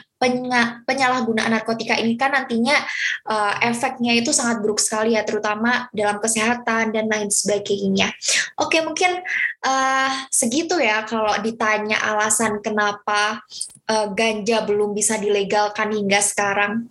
penyalahgunaan 0.85 1.49
narkotika 1.49 1.97
ini 1.97 2.13
kan 2.13 2.37
nantinya 2.37 2.77
uh, 3.25 3.57
efeknya 3.65 4.13
itu 4.13 4.29
sangat 4.29 4.61
buruk 4.61 4.77
sekali 4.77 5.17
ya, 5.17 5.25
terutama 5.25 5.89
dalam 5.89 6.21
kesehatan 6.21 6.93
dan 6.93 7.09
lain 7.09 7.33
sebagainya. 7.33 8.13
Oke, 8.61 8.85
mungkin 8.85 9.17
uh, 9.65 10.11
segitu 10.29 10.77
ya 10.77 11.01
kalau 11.09 11.33
ditanya 11.41 11.97
alasan 12.05 12.61
kenapa 12.61 13.41
uh, 13.89 14.07
ganja 14.13 14.61
belum 14.61 14.93
bisa 14.93 15.17
dilegalkan 15.17 15.89
hingga 15.89 16.21
sekarang. 16.21 16.85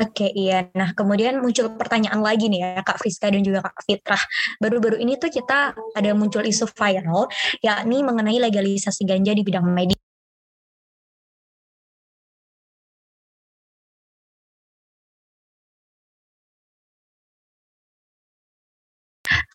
Oke, 0.00 0.24
iya. 0.32 0.72
Nah, 0.72 0.96
kemudian 0.96 1.36
muncul 1.38 1.68
pertanyaan 1.76 2.24
lagi 2.24 2.48
nih 2.48 2.64
ya, 2.64 2.80
Kak 2.80 2.96
Friska 2.96 3.28
dan 3.28 3.44
juga 3.44 3.60
Kak 3.60 3.84
Fitrah. 3.84 4.24
Baru-baru 4.56 4.96
ini 4.96 5.20
tuh 5.20 5.28
kita 5.28 5.76
ada 5.76 6.10
muncul 6.16 6.42
isu 6.48 6.64
viral, 6.64 7.28
yakni 7.60 8.00
mengenai 8.00 8.40
legalisasi 8.40 9.04
ganja 9.04 9.36
di 9.36 9.44
bidang 9.44 9.68
medis. 9.68 10.01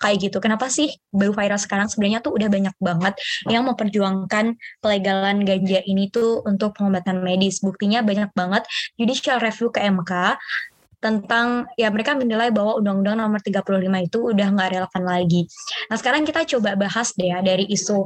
Kayak 0.08 0.32
gitu. 0.32 0.40
Kenapa 0.40 0.72
sih 0.72 0.88
baru 1.12 1.36
viral 1.36 1.60
sekarang? 1.60 1.92
Sebenarnya 1.92 2.24
tuh 2.24 2.40
udah 2.40 2.48
banyak 2.48 2.76
banget 2.80 3.14
yang 3.52 3.68
memperjuangkan 3.68 4.56
pelegalan 4.80 5.44
ganja 5.44 5.84
ini 5.84 6.08
tuh 6.08 6.40
untuk 6.48 6.80
pengobatan 6.80 7.20
medis. 7.20 7.60
Buktinya 7.60 8.00
banyak 8.00 8.32
banget 8.32 8.64
judicial 8.96 9.44
review 9.44 9.68
ke 9.68 9.84
MK 9.84 10.40
tentang 10.98 11.70
ya 11.78 11.94
mereka 11.94 12.18
menilai 12.18 12.50
bahwa 12.50 12.82
Undang-Undang 12.82 13.22
Nomor 13.22 13.42
35 13.46 14.10
itu 14.10 14.20
udah 14.34 14.48
nggak 14.50 14.70
relevan 14.74 15.04
lagi. 15.06 15.46
Nah 15.94 15.96
sekarang 15.96 16.26
kita 16.26 16.42
coba 16.58 16.74
bahas 16.74 17.14
deh 17.14 17.30
ya 17.30 17.40
dari 17.46 17.70
isu 17.70 18.02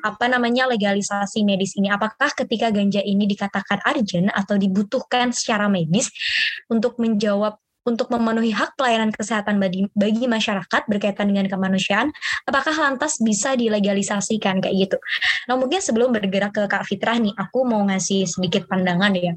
apa 0.00 0.24
namanya 0.26 0.64
legalisasi 0.72 1.44
medis 1.44 1.76
ini. 1.76 1.92
Apakah 1.92 2.32
ketika 2.32 2.72
ganja 2.72 3.04
ini 3.04 3.28
dikatakan 3.28 3.84
urgent 3.84 4.32
atau 4.32 4.56
dibutuhkan 4.56 5.36
secara 5.36 5.68
medis 5.68 6.08
untuk 6.72 6.96
menjawab 6.96 7.60
untuk 7.82 8.08
memenuhi 8.14 8.54
hak 8.54 8.78
pelayanan 8.78 9.10
kesehatan 9.10 9.58
bagi, 9.58 9.90
bagi 9.92 10.30
masyarakat 10.30 10.86
berkaitan 10.86 11.30
dengan 11.30 11.50
kemanusiaan, 11.50 12.14
apakah 12.46 12.74
lantas 12.78 13.18
bisa 13.18 13.58
dilegalisasikan 13.58 14.62
kayak 14.62 14.88
gitu? 14.88 14.96
Nah 15.50 15.58
mungkin 15.58 15.82
sebelum 15.82 16.14
bergerak 16.14 16.54
ke 16.54 16.62
Kak 16.70 16.86
Fitrah 16.86 17.18
nih, 17.18 17.34
aku 17.34 17.66
mau 17.66 17.82
ngasih 17.86 18.26
sedikit 18.30 18.70
pandangan 18.70 19.10
ya. 19.18 19.34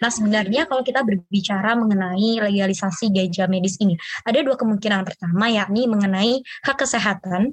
Nah 0.00 0.08
sebenarnya 0.08 0.64
kalau 0.64 0.80
kita 0.80 1.04
berbicara 1.04 1.76
mengenai 1.76 2.40
legalisasi 2.40 3.12
ganja 3.12 3.44
medis 3.46 3.76
ini, 3.84 3.98
ada 4.24 4.40
dua 4.40 4.56
kemungkinan 4.56 5.04
pertama 5.04 5.52
yakni 5.52 5.84
mengenai 5.84 6.40
hak 6.64 6.76
kesehatan 6.80 7.52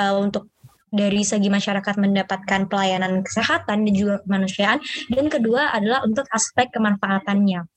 uh, 0.00 0.16
untuk 0.16 0.48
dari 0.96 1.26
segi 1.26 1.50
masyarakat 1.50 1.98
mendapatkan 1.98 2.70
pelayanan 2.70 3.20
kesehatan 3.26 3.84
dan 3.84 3.92
juga 3.92 4.22
kemanusiaan 4.24 4.78
dan 5.12 5.26
kedua 5.28 5.74
adalah 5.74 6.06
untuk 6.06 6.24
aspek 6.32 6.72
kemanfaatannya. 6.72 7.75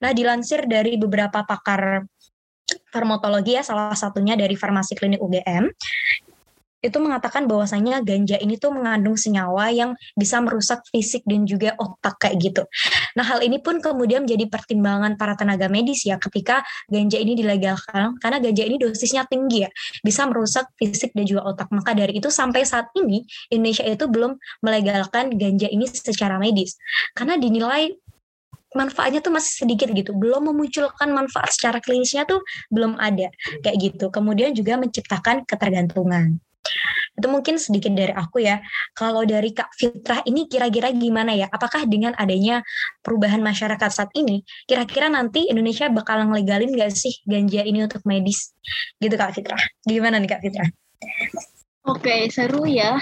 Nah, 0.00 0.10
dilansir 0.16 0.64
dari 0.64 0.96
beberapa 0.96 1.44
pakar 1.44 2.04
farmakologi 2.90 3.58
ya, 3.58 3.62
salah 3.66 3.94
satunya 3.94 4.38
dari 4.38 4.54
farmasi 4.54 4.94
klinik 4.98 5.22
UGM, 5.22 5.70
itu 6.80 6.96
mengatakan 6.96 7.44
bahwasanya 7.44 8.00
ganja 8.00 8.40
ini 8.40 8.56
tuh 8.56 8.72
mengandung 8.72 9.12
senyawa 9.12 9.68
yang 9.68 9.92
bisa 10.16 10.40
merusak 10.40 10.80
fisik 10.88 11.20
dan 11.28 11.44
juga 11.44 11.76
otak 11.76 12.16
kayak 12.16 12.40
gitu. 12.40 12.62
Nah 13.16 13.24
hal 13.24 13.44
ini 13.44 13.60
pun 13.60 13.84
kemudian 13.84 14.24
menjadi 14.24 14.48
pertimbangan 14.48 15.20
para 15.20 15.36
tenaga 15.36 15.68
medis 15.68 16.08
ya 16.08 16.16
ketika 16.16 16.64
ganja 16.88 17.20
ini 17.20 17.36
dilegalkan 17.36 18.16
karena 18.16 18.40
ganja 18.40 18.64
ini 18.64 18.80
dosisnya 18.80 19.28
tinggi 19.28 19.68
ya 19.68 19.70
bisa 20.00 20.24
merusak 20.24 20.72
fisik 20.80 21.12
dan 21.12 21.28
juga 21.28 21.44
otak. 21.52 21.68
Maka 21.68 21.92
dari 21.92 22.16
itu 22.16 22.32
sampai 22.32 22.64
saat 22.64 22.88
ini 22.96 23.28
Indonesia 23.52 23.84
itu 23.84 24.08
belum 24.08 24.40
melegalkan 24.64 25.36
ganja 25.36 25.68
ini 25.68 25.84
secara 25.84 26.40
medis 26.40 26.80
karena 27.12 27.36
dinilai 27.36 27.92
manfaatnya 28.76 29.20
tuh 29.22 29.34
masih 29.34 29.66
sedikit 29.66 29.88
gitu. 29.90 30.14
Belum 30.14 30.50
memunculkan 30.52 31.10
manfaat 31.10 31.50
secara 31.54 31.78
klinisnya 31.82 32.26
tuh 32.26 32.42
belum 32.70 32.98
ada. 32.98 33.30
Kayak 33.64 33.76
gitu. 33.78 34.06
Kemudian 34.12 34.54
juga 34.54 34.78
menciptakan 34.78 35.46
ketergantungan. 35.46 36.38
Itu 37.18 37.26
mungkin 37.26 37.58
sedikit 37.58 37.90
dari 37.92 38.14
aku 38.14 38.40
ya. 38.40 38.62
Kalau 38.94 39.26
dari 39.26 39.50
Kak 39.50 39.74
Fitrah 39.74 40.22
ini 40.24 40.46
kira-kira 40.46 40.94
gimana 40.94 41.34
ya? 41.34 41.50
Apakah 41.50 41.84
dengan 41.84 42.14
adanya 42.16 42.62
perubahan 43.02 43.42
masyarakat 43.42 43.90
saat 43.90 44.10
ini 44.14 44.46
kira-kira 44.64 45.10
nanti 45.10 45.50
Indonesia 45.50 45.90
bakal 45.90 46.22
ngelegalin 46.30 46.70
gak 46.78 46.94
sih 46.94 47.12
ganja 47.26 47.66
ini 47.66 47.84
untuk 47.84 48.04
medis? 48.06 48.54
Gitu 49.02 49.14
Kak 49.18 49.34
Fitrah. 49.34 49.60
Gimana 49.84 50.22
nih 50.22 50.30
Kak 50.30 50.40
Fitrah? 50.44 50.70
Oke 51.88 52.28
seru 52.28 52.68
ya 52.68 53.00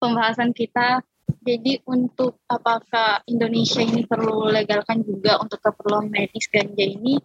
pembahasan 0.00 0.50
kita 0.56 1.04
jadi 1.48 1.80
untuk 1.88 2.44
apakah 2.44 3.24
Indonesia 3.24 3.80
ini 3.80 4.04
perlu 4.04 4.48
legalkan 4.52 5.00
juga 5.00 5.40
untuk 5.40 5.60
keperluan 5.64 6.12
medis 6.12 6.44
ganja 6.48 6.84
ini, 6.84 7.16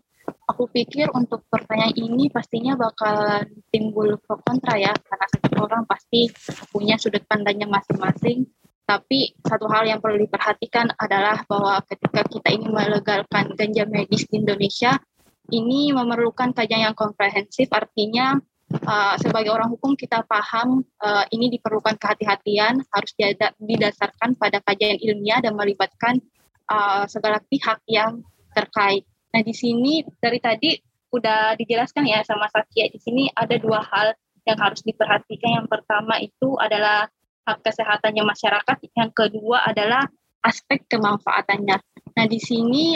aku 0.47 0.67
pikir 0.71 1.11
untuk 1.11 1.43
pertanyaan 1.51 1.95
ini 1.95 2.31
pastinya 2.31 2.79
bakalan 2.79 3.47
timbul 3.67 4.15
pro 4.23 4.39
kontra 4.39 4.79
ya, 4.79 4.95
karena 4.95 5.27
setiap 5.27 5.59
orang 5.59 5.83
pasti 5.83 6.31
punya 6.71 6.95
sudut 6.95 7.23
pandangnya 7.27 7.67
masing-masing. 7.67 8.47
Tapi 8.83 9.31
satu 9.39 9.71
hal 9.71 9.87
yang 9.87 10.03
perlu 10.03 10.19
diperhatikan 10.19 10.91
adalah 10.99 11.39
bahwa 11.47 11.79
ketika 11.87 12.27
kita 12.27 12.51
ingin 12.51 12.71
melegalkan 12.75 13.55
ganja 13.55 13.87
medis 13.87 14.27
di 14.27 14.43
Indonesia, 14.43 14.99
ini 15.51 15.91
memerlukan 15.91 16.55
kajian 16.55 16.91
yang 16.91 16.95
komprehensif, 16.95 17.67
artinya 17.71 18.39
uh, 18.81 19.15
sebagai 19.21 19.53
orang 19.53 19.69
hukum 19.69 19.93
kita 19.93 20.25
paham 20.25 20.81
uh, 21.01 21.25
ini 21.29 21.53
diperlukan 21.53 21.95
kehati-hatian 22.01 22.81
harus 22.89 23.11
didasarkan 23.61 24.33
pada 24.35 24.59
kajian 24.65 24.97
ilmiah 24.97 25.39
dan 25.39 25.53
melibatkan 25.53 26.17
uh, 26.69 27.05
segala 27.05 27.37
pihak 27.47 27.81
yang 27.85 28.25
terkait. 28.53 29.05
Nah 29.33 29.41
di 29.41 29.53
sini 29.53 30.05
dari 30.21 30.37
tadi 30.41 30.77
udah 31.13 31.53
dijelaskan 31.57 32.09
ya 32.09 32.25
sama 32.25 32.49
Satya 32.49 32.89
di 32.89 32.97
sini 32.97 33.29
ada 33.33 33.53
dua 33.61 33.81
hal 33.85 34.17
yang 34.43 34.57
harus 34.59 34.81
diperhatikan. 34.81 35.63
Yang 35.63 35.67
pertama 35.69 36.17
itu 36.19 36.57
adalah 36.57 37.07
hak 37.43 37.59
kesehatannya 37.59 38.23
masyarakat, 38.23 38.77
yang 38.95 39.11
kedua 39.11 39.67
adalah 39.67 40.07
aspek 40.43 40.83
kemanfaatannya. 40.87 41.77
Nah 42.15 42.25
di 42.27 42.39
sini 42.39 42.95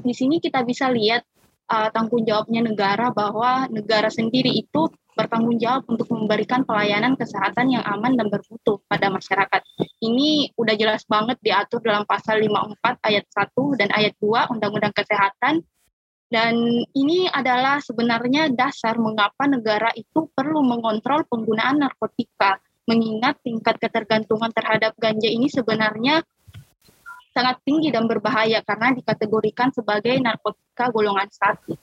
di 0.00 0.14
sini 0.16 0.40
kita 0.40 0.64
bisa 0.64 0.88
lihat 0.88 1.26
uh, 1.70 1.88
tanggung 1.94 2.26
jawabnya 2.26 2.66
negara 2.66 3.14
bahwa 3.14 3.70
negara 3.70 4.10
sendiri 4.10 4.50
itu 4.50 4.90
bertanggung 5.14 5.58
jawab 5.62 5.86
untuk 5.86 6.10
memberikan 6.10 6.66
pelayanan 6.66 7.14
kesehatan 7.14 7.70
yang 7.70 7.84
aman 7.86 8.18
dan 8.18 8.26
bermutu 8.26 8.82
pada 8.90 9.10
masyarakat. 9.10 9.60
Ini 10.02 10.54
udah 10.58 10.74
jelas 10.74 11.06
banget 11.06 11.38
diatur 11.44 11.82
dalam 11.82 12.02
pasal 12.08 12.42
54 12.42 13.06
ayat 13.06 13.24
1 13.28 13.78
dan 13.78 13.88
ayat 13.94 14.14
2 14.18 14.52
Undang-Undang 14.58 14.94
Kesehatan 14.96 15.62
dan 16.30 16.54
ini 16.94 17.26
adalah 17.26 17.82
sebenarnya 17.82 18.54
dasar 18.54 18.94
mengapa 19.02 19.50
negara 19.50 19.90
itu 19.98 20.30
perlu 20.30 20.62
mengontrol 20.62 21.26
penggunaan 21.26 21.82
narkotika 21.82 22.62
mengingat 22.86 23.42
tingkat 23.42 23.82
ketergantungan 23.82 24.54
terhadap 24.54 24.94
ganja 24.94 25.26
ini 25.26 25.50
sebenarnya 25.50 26.22
sangat 27.30 27.62
tinggi 27.62 27.94
dan 27.94 28.10
berbahaya 28.10 28.62
karena 28.66 28.94
dikategorikan 28.94 29.70
sebagai 29.70 30.18
narkotika 30.18 30.90
golongan 30.90 31.30
satu. 31.30 31.78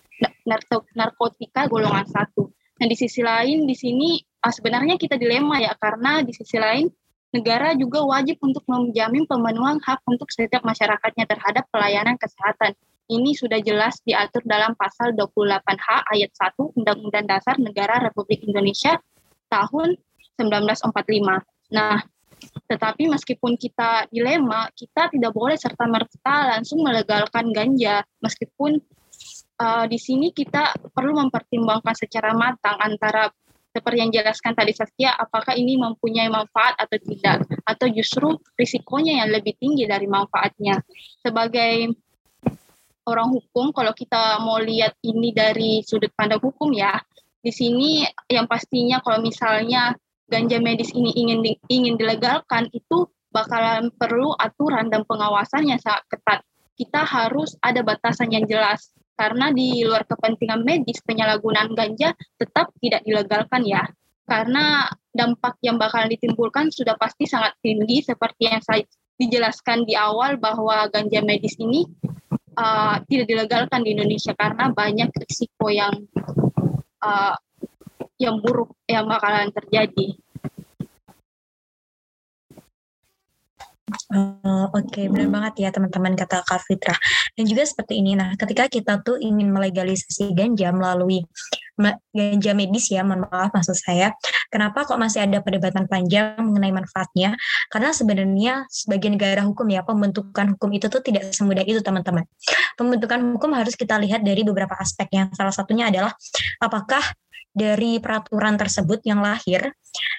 Narkotika 0.96 1.68
golongan 1.72 2.08
satu. 2.08 2.52
Nah 2.78 2.86
di 2.86 2.96
sisi 2.96 3.26
lain 3.26 3.66
di 3.66 3.74
sini 3.74 4.22
ah, 4.44 4.54
sebenarnya 4.54 5.00
kita 5.02 5.18
dilema 5.18 5.58
ya 5.58 5.74
karena 5.80 6.22
di 6.22 6.32
sisi 6.36 6.62
lain 6.62 6.86
negara 7.34 7.76
juga 7.76 8.06
wajib 8.06 8.40
untuk 8.40 8.64
menjamin 8.70 9.28
pemenuhan 9.28 9.82
hak 9.84 10.00
untuk 10.08 10.32
setiap 10.32 10.64
masyarakatnya 10.64 11.28
terhadap 11.28 11.68
pelayanan 11.74 12.16
kesehatan. 12.16 12.78
Ini 13.08 13.40
sudah 13.40 13.64
jelas 13.64 14.04
diatur 14.04 14.44
dalam 14.44 14.76
pasal 14.76 15.16
28H 15.16 15.88
ayat 16.12 16.32
1 16.36 16.76
Undang-Undang 16.76 17.26
Dasar 17.28 17.56
Negara 17.56 18.04
Republik 18.04 18.44
Indonesia 18.44 19.00
tahun 19.48 19.96
1945. 20.36 21.72
Nah, 21.72 22.04
tetapi 22.68 23.08
meskipun 23.08 23.56
kita 23.56 24.12
dilema, 24.12 24.68
kita 24.76 25.08
tidak 25.08 25.32
boleh 25.32 25.56
serta-merta 25.56 26.58
langsung 26.58 26.84
melegalkan 26.84 27.50
ganja. 27.56 28.04
Meskipun 28.20 28.78
uh, 29.62 29.86
di 29.88 29.96
sini 29.96 30.36
kita 30.36 30.76
perlu 30.92 31.16
mempertimbangkan 31.18 31.96
secara 31.96 32.36
matang 32.36 32.76
antara 32.78 33.32
seperti 33.72 33.98
yang 34.02 34.10
jelaskan 34.10 34.58
tadi 34.58 34.74
Saskia, 34.74 35.14
apakah 35.14 35.54
ini 35.54 35.78
mempunyai 35.78 36.34
manfaat 36.34 36.74
atau 36.82 36.98
tidak, 36.98 37.46
atau 37.62 37.88
justru 37.94 38.34
risikonya 38.58 39.22
yang 39.22 39.30
lebih 39.30 39.54
tinggi 39.54 39.86
dari 39.86 40.10
manfaatnya. 40.10 40.82
Sebagai 41.22 41.94
orang 43.06 43.30
hukum, 43.30 43.70
kalau 43.70 43.94
kita 43.94 44.42
mau 44.42 44.58
lihat 44.58 44.98
ini 45.06 45.30
dari 45.30 45.86
sudut 45.86 46.10
pandang 46.18 46.42
hukum 46.42 46.74
ya, 46.74 46.98
di 47.38 47.54
sini 47.54 48.02
yang 48.28 48.50
pastinya 48.50 48.98
kalau 49.00 49.22
misalnya 49.22 49.94
ganja 50.28 50.60
medis 50.60 50.92
ini 50.92 51.12
ingin 51.16 51.40
di, 51.44 51.56
ingin 51.72 51.96
dilegalkan 51.96 52.68
itu 52.76 53.08
bakalan 53.32 53.92
perlu 53.96 54.36
aturan 54.40 54.92
dan 54.92 55.04
pengawasan 55.08 55.68
yang 55.68 55.80
sangat 55.80 56.04
ketat. 56.12 56.40
Kita 56.78 57.02
harus 57.04 57.58
ada 57.66 57.82
batasan 57.82 58.30
yang 58.30 58.46
jelas 58.46 58.94
karena 59.18 59.50
di 59.50 59.82
luar 59.82 60.06
kepentingan 60.06 60.62
medis 60.62 61.02
penyalahgunaan 61.02 61.74
ganja 61.74 62.14
tetap 62.38 62.70
tidak 62.78 63.02
dilegalkan 63.02 63.66
ya. 63.66 63.84
Karena 64.28 64.86
dampak 65.16 65.58
yang 65.64 65.80
bakalan 65.80 66.12
ditimbulkan 66.12 66.70
sudah 66.70 67.00
pasti 67.00 67.26
sangat 67.26 67.56
tinggi 67.64 68.04
seperti 68.04 68.52
yang 68.52 68.62
saya 68.62 68.84
dijelaskan 69.18 69.88
di 69.88 69.98
awal 69.98 70.38
bahwa 70.38 70.86
ganja 70.94 71.26
medis 71.26 71.58
ini 71.58 71.90
uh, 72.54 73.02
tidak 73.10 73.26
dilegalkan 73.26 73.82
di 73.82 73.98
Indonesia 73.98 74.38
karena 74.38 74.70
banyak 74.70 75.10
risiko 75.18 75.74
yang 75.74 76.06
uh, 77.02 77.34
yang 78.18 78.42
buruk 78.42 78.74
yang 78.90 79.06
bakalan 79.06 79.54
terjadi. 79.54 80.18
Oh, 84.12 84.68
Oke, 84.76 85.00
okay. 85.00 85.06
benar 85.08 85.32
banget 85.32 85.64
ya 85.64 85.70
teman-teman 85.72 86.12
kata 86.20 86.44
Kak 86.44 86.60
Fitra. 86.68 86.92
Dan 87.40 87.48
juga 87.48 87.64
seperti 87.64 88.04
ini, 88.04 88.20
nah 88.20 88.36
ketika 88.36 88.68
kita 88.68 89.00
tuh 89.00 89.16
ingin 89.16 89.48
melegalisasi 89.48 90.36
ganja 90.36 90.76
melalui 90.76 91.24
ganja 92.12 92.52
medis 92.52 92.92
ya, 92.92 93.08
mohon 93.08 93.32
maaf 93.32 93.56
maksud 93.56 93.80
saya, 93.80 94.12
kenapa 94.52 94.84
kok 94.84 95.00
masih 95.00 95.24
ada 95.24 95.40
perdebatan 95.40 95.88
panjang 95.88 96.36
mengenai 96.36 96.76
manfaatnya? 96.76 97.40
Karena 97.72 97.96
sebenarnya 97.96 98.54
sebagai 98.68 99.08
negara 99.08 99.48
hukum 99.48 99.68
ya, 99.72 99.88
pembentukan 99.88 100.60
hukum 100.60 100.70
itu 100.76 100.92
tuh 100.92 101.00
tidak 101.00 101.32
semudah 101.32 101.64
itu 101.64 101.80
teman-teman. 101.80 102.28
Pembentukan 102.76 103.24
hukum 103.40 103.56
harus 103.56 103.80
kita 103.80 103.96
lihat 104.04 104.20
dari 104.20 104.44
beberapa 104.44 104.76
aspek 104.76 105.08
yang 105.16 105.32
salah 105.32 105.56
satunya 105.56 105.88
adalah 105.88 106.12
apakah 106.60 107.04
dari 107.58 107.98
peraturan 107.98 108.54
tersebut 108.54 109.02
yang 109.02 109.26
lahir 109.26 109.74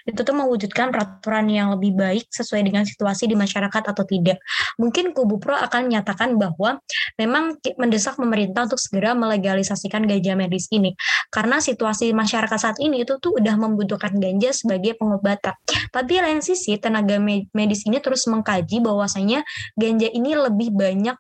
itu 0.09 0.21
tuh 0.25 0.35
mewujudkan 0.35 0.91
peraturan 0.91 1.47
yang 1.47 1.71
lebih 1.77 1.95
baik 1.95 2.27
sesuai 2.33 2.65
dengan 2.67 2.83
situasi 2.83 3.29
di 3.29 3.37
masyarakat 3.39 3.83
atau 3.95 4.03
tidak. 4.09 4.41
Mungkin 4.81 5.13
Kubu 5.13 5.39
Pro 5.39 5.55
akan 5.55 5.87
menyatakan 5.87 6.35
bahwa 6.35 6.81
memang 7.21 7.61
mendesak 7.77 8.17
pemerintah 8.17 8.67
untuk 8.67 8.81
segera 8.81 9.13
melegalisasikan 9.15 10.09
ganja 10.09 10.35
medis 10.35 10.67
ini 10.73 10.97
karena 11.29 11.61
situasi 11.61 12.11
masyarakat 12.17 12.59
saat 12.59 12.79
ini 12.81 13.05
itu 13.05 13.21
tuh 13.21 13.37
udah 13.39 13.55
membutuhkan 13.55 14.17
ganja 14.17 14.51
sebagai 14.51 14.97
pengobatan. 14.97 15.55
Tapi 15.93 16.15
lain 16.19 16.41
sisi 16.41 16.75
tenaga 16.81 17.21
medis 17.55 17.85
ini 17.85 18.01
terus 18.01 18.25
mengkaji 18.27 18.81
bahwasanya 18.83 19.45
ganja 19.77 20.09
ini 20.11 20.35
lebih 20.35 20.73
banyak 20.75 21.15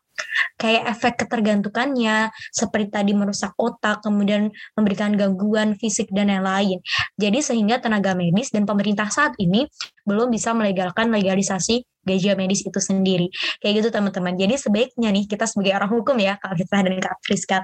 kayak 0.58 0.88
efek 0.96 1.26
ketergantungannya 1.26 2.32
seperti 2.50 2.88
tadi 2.90 3.12
merusak 3.14 3.54
otak 3.58 4.02
kemudian 4.02 4.50
memberikan 4.74 5.14
gangguan 5.14 5.78
fisik 5.78 6.10
dan 6.10 6.30
lain-lain 6.30 6.82
jadi 7.16 7.38
sehingga 7.40 7.78
tenaga 7.82 8.12
medis 8.14 8.50
dan 8.50 8.66
pemerintah 8.66 9.08
saat 9.08 9.34
ini 9.38 9.66
belum 10.08 10.32
bisa 10.32 10.56
melegalkan 10.56 11.12
legalisasi 11.12 11.84
ganja 12.08 12.32
medis 12.32 12.64
itu 12.64 12.80
sendiri. 12.80 13.28
Kayak 13.60 13.84
gitu 13.84 13.88
teman-teman. 13.92 14.32
Jadi 14.40 14.56
sebaiknya 14.56 15.12
nih 15.12 15.28
kita 15.28 15.44
sebagai 15.44 15.76
orang 15.76 15.92
hukum 15.92 16.16
ya 16.16 16.40
Kak 16.40 16.56
Fitra 16.56 16.80
dan 16.80 16.96
Kak 16.96 17.16
Friska 17.20 17.58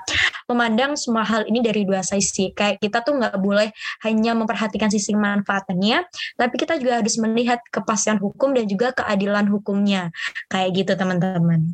memandang 0.52 1.00
semua 1.00 1.24
hal 1.24 1.48
ini 1.48 1.64
dari 1.64 1.88
dua 1.88 2.04
sisi. 2.04 2.52
Kayak 2.52 2.84
kita 2.84 3.00
tuh 3.00 3.16
nggak 3.16 3.40
boleh 3.40 3.72
hanya 4.04 4.36
memperhatikan 4.36 4.92
sisi 4.92 5.16
manfaatnya 5.16 6.04
tapi 6.36 6.54
kita 6.60 6.76
juga 6.76 7.00
harus 7.00 7.16
melihat 7.16 7.64
kepastian 7.72 8.20
hukum 8.20 8.52
dan 8.52 8.68
juga 8.68 8.92
keadilan 8.92 9.48
hukumnya. 9.48 10.12
Kayak 10.52 10.84
gitu 10.84 10.92
teman-teman 11.00 11.72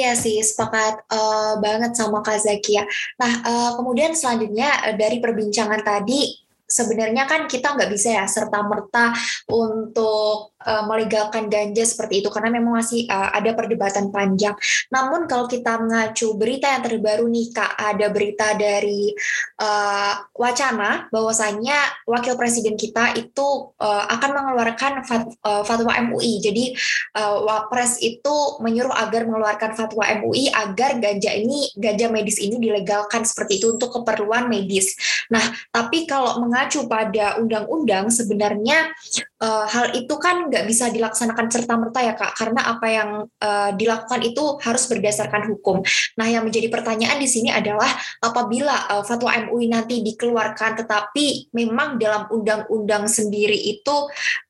Iya 0.00 0.16
sih, 0.16 0.40
sepakat 0.40 1.04
uh, 1.12 1.60
banget 1.60 1.92
sama 1.92 2.24
Kak 2.24 2.40
Zakia. 2.40 2.88
Nah, 3.20 3.32
uh, 3.44 3.70
kemudian 3.76 4.16
selanjutnya 4.16 4.88
uh, 4.88 4.96
dari 4.96 5.20
perbincangan 5.20 5.84
tadi, 5.84 6.40
sebenarnya 6.70 7.26
kan 7.26 7.50
kita 7.50 7.74
nggak 7.74 7.90
bisa 7.90 8.22
ya 8.22 8.24
serta 8.30 8.62
merta 8.62 9.10
untuk 9.50 10.54
uh, 10.64 10.84
melegalkan 10.86 11.48
ganja 11.48 11.84
seperti 11.84 12.20
itu 12.24 12.28
karena 12.28 12.60
memang 12.60 12.80
masih 12.80 13.08
uh, 13.08 13.32
ada 13.32 13.52
perdebatan 13.56 14.12
panjang. 14.12 14.54
Namun 14.92 15.26
kalau 15.26 15.48
kita 15.48 15.80
mengacu 15.80 16.36
berita 16.36 16.70
yang 16.70 16.82
terbaru 16.84 17.26
nih 17.28 17.46
kak, 17.52 17.72
ada 17.76 18.06
berita 18.12 18.54
dari 18.56 19.12
uh, 19.60 20.14
wacana 20.36 21.08
bahwasanya 21.08 22.04
wakil 22.04 22.36
presiden 22.36 22.76
kita 22.76 23.16
itu 23.16 23.74
uh, 23.80 24.04
akan 24.10 24.30
mengeluarkan 24.36 24.92
fat, 25.04 25.24
uh, 25.44 25.62
fatwa 25.64 25.92
MUI. 26.10 26.40
Jadi 26.40 26.64
uh, 27.16 27.44
wapres 27.44 27.98
itu 28.00 28.60
menyuruh 28.60 28.92
agar 28.94 29.26
mengeluarkan 29.26 29.74
fatwa 29.74 30.04
MUI 30.22 30.52
agar 30.52 31.00
ganja 31.00 31.32
ini 31.32 31.72
ganja 31.76 32.12
medis 32.12 32.38
ini 32.40 32.60
dilegalkan 32.60 33.24
seperti 33.24 33.58
itu 33.62 33.76
untuk 33.76 33.90
keperluan 34.00 34.46
medis. 34.46 34.94
Nah, 35.32 35.42
tapi 35.72 36.04
kalau 36.04 36.42
mengacu 36.42 36.59
pada 36.90 37.38
undang-undang 37.38 38.10
sebenarnya 38.10 38.90
uh, 39.40 39.66
hal 39.66 39.96
itu 39.96 40.14
kan 40.20 40.46
nggak 40.50 40.68
bisa 40.68 40.92
dilaksanakan 40.92 41.46
serta 41.48 41.74
merta 41.80 42.00
ya 42.04 42.14
kak 42.14 42.36
karena 42.36 42.60
apa 42.76 42.86
yang 42.86 43.10
uh, 43.40 43.70
dilakukan 43.74 44.20
itu 44.20 44.60
harus 44.60 44.84
berdasarkan 44.86 45.48
hukum. 45.50 45.80
Nah 46.20 46.26
yang 46.28 46.44
menjadi 46.44 46.68
pertanyaan 46.68 47.18
di 47.18 47.28
sini 47.28 47.48
adalah 47.48 47.88
apabila 48.20 48.90
uh, 48.92 49.04
fatwa 49.04 49.32
MUI 49.48 49.72
nanti 49.72 50.04
dikeluarkan 50.04 50.84
tetapi 50.84 51.50
memang 51.56 51.96
dalam 51.96 52.28
undang-undang 52.28 53.08
sendiri 53.08 53.56
itu 53.56 53.96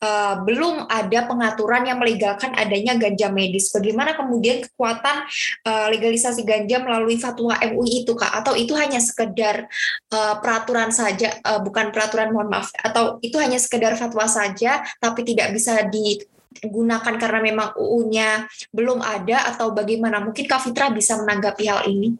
uh, 0.02 0.42
belum 0.42 0.90
ada 0.90 1.28
pengaturan 1.30 1.86
yang 1.86 1.98
melegalkan 2.02 2.52
adanya 2.58 2.98
ganja 2.98 3.30
medis. 3.30 3.70
Bagaimana 3.70 4.18
kemudian 4.18 4.66
kekuatan 4.66 5.26
uh, 5.66 5.86
legalisasi 5.92 6.42
ganja 6.42 6.82
melalui 6.82 7.16
fatwa 7.20 7.54
MUI 7.60 8.02
itu 8.04 8.12
kak 8.18 8.42
atau 8.42 8.58
itu 8.58 8.74
hanya 8.74 8.98
sekedar 8.98 9.70
uh, 10.10 10.34
peraturan 10.42 10.90
saja 10.90 11.38
uh, 11.46 11.60
bukan 11.62 11.94
peraturan 12.00 12.32
mohon 12.32 12.48
maaf 12.48 12.72
atau 12.80 13.20
itu 13.20 13.36
hanya 13.36 13.60
sekedar 13.60 13.92
fatwa 14.00 14.24
saja 14.24 14.80
tapi 14.96 15.20
tidak 15.20 15.52
bisa 15.52 15.84
digunakan 15.84 17.14
karena 17.20 17.40
memang 17.44 17.76
UU-nya 17.76 18.48
belum 18.72 19.04
ada 19.04 19.52
atau 19.52 19.76
bagaimana? 19.76 20.24
Mungkin 20.24 20.48
Kak 20.48 20.64
Fitra 20.64 20.88
bisa 20.88 21.20
menanggapi 21.20 21.64
hal 21.68 21.84
ini. 21.84 22.16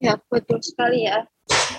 Ya, 0.00 0.16
betul 0.32 0.64
sekali 0.64 1.04
ya. 1.04 1.28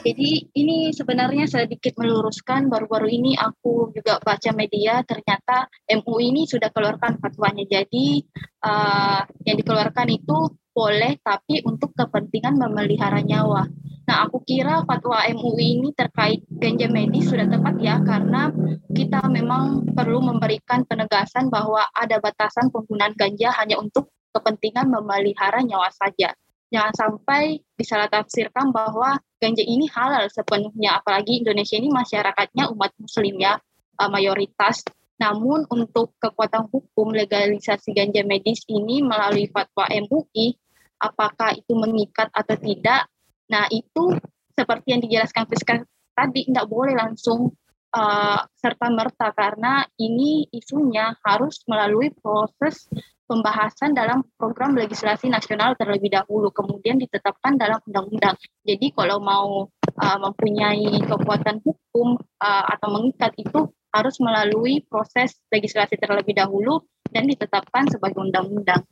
Jadi 0.06 0.54
ini 0.54 0.93
sebenarnya 0.93 1.49
sedikit 1.49 1.97
meluruskan 1.97 2.69
baru-baru 2.69 3.10
ini 3.10 3.34
aku 3.34 3.89
juga 3.89 4.21
baca 4.21 4.54
media 4.54 5.01
ternyata 5.01 5.65
MUI 5.89 6.30
ini 6.30 6.41
sudah 6.45 6.69
keluarkan 6.69 7.17
fatwanya. 7.17 7.65
Jadi 7.65 8.21
uh, 8.62 9.25
yang 9.49 9.58
dikeluarkan 9.58 10.13
itu 10.13 10.54
boleh 10.69 11.17
tapi 11.25 11.65
untuk 11.65 11.97
kepentingan 11.97 12.54
memelihara 12.54 13.25
nyawa. 13.25 13.65
Nah, 14.05 14.29
aku 14.29 14.37
kira 14.45 14.85
fatwa 14.85 15.25
MUI 15.33 15.81
ini 15.81 15.89
terkait 15.97 16.45
ganja 16.61 16.85
medis 16.85 17.25
sudah 17.25 17.49
tepat 17.49 17.75
ya, 17.81 17.97
karena 18.05 18.53
kita 18.93 19.25
memang 19.33 19.81
perlu 19.97 20.21
memberikan 20.21 20.85
penegasan 20.85 21.49
bahwa 21.49 21.89
ada 21.89 22.21
batasan 22.21 22.69
penggunaan 22.69 23.17
ganja 23.17 23.49
hanya 23.57 23.81
untuk 23.81 24.13
kepentingan 24.29 24.93
memelihara 24.93 25.65
nyawa 25.65 25.89
saja. 25.89 26.37
Jangan 26.69 26.93
sampai 26.93 27.65
disalah 27.73 28.05
tafsirkan 28.05 28.69
bahwa 28.69 29.17
ganja 29.41 29.65
ini 29.65 29.89
halal 29.89 30.29
sepenuhnya, 30.29 31.01
apalagi 31.01 31.41
Indonesia 31.41 31.77
ini 31.81 31.89
masyarakatnya 31.89 32.69
umat 32.77 32.93
muslim 33.01 33.41
ya, 33.41 33.57
eh, 33.97 34.09
mayoritas. 34.09 34.85
Namun 35.15 35.63
untuk 35.71 36.13
kekuatan 36.19 36.67
hukum 36.69 37.15
legalisasi 37.15 37.95
ganja 37.95 38.21
medis 38.27 38.67
ini 38.67 39.01
melalui 39.01 39.47
fatwa 39.47 39.87
MUI, 39.87 40.59
apakah 40.99 41.55
itu 41.55 41.73
mengikat 41.73 42.27
atau 42.35 42.59
tidak, 42.59 43.07
Nah, 43.51 43.69
itu 43.69 44.15
seperti 44.55 44.95
yang 44.95 45.01
dijelaskan 45.03 45.45
Friska 45.45 45.84
tadi, 46.15 46.47
tidak 46.47 46.65
boleh 46.71 46.95
langsung 46.95 47.51
uh, 47.95 48.39
serta-merta 48.58 49.36
karena 49.36 49.84
ini 49.99 50.47
isunya 50.49 51.15
harus 51.23 51.62
melalui 51.67 52.10
proses 52.15 52.88
pembahasan 53.25 53.97
dalam 53.97 54.21
program 54.38 54.77
legislasi 54.77 55.27
nasional 55.34 55.73
terlebih 55.75 56.13
dahulu, 56.13 56.53
kemudian 56.53 57.01
ditetapkan 57.01 57.58
dalam 57.58 57.81
undang-undang. 57.89 58.38
Jadi 58.62 58.93
kalau 58.93 59.17
mau 59.17 59.65
uh, 59.97 60.19
mempunyai 60.21 61.01
kekuatan 61.03 61.60
hukum 61.65 62.21
uh, 62.21 62.65
atau 62.69 62.88
mengikat 62.93 63.34
itu 63.41 63.65
harus 63.95 64.15
melalui 64.19 64.84
proses 64.86 65.39
legislasi 65.49 65.95
terlebih 65.95 66.36
dahulu 66.36 66.84
dan 67.10 67.25
ditetapkan 67.25 67.88
sebagai 67.89 68.21
undang-undang. 68.21 68.84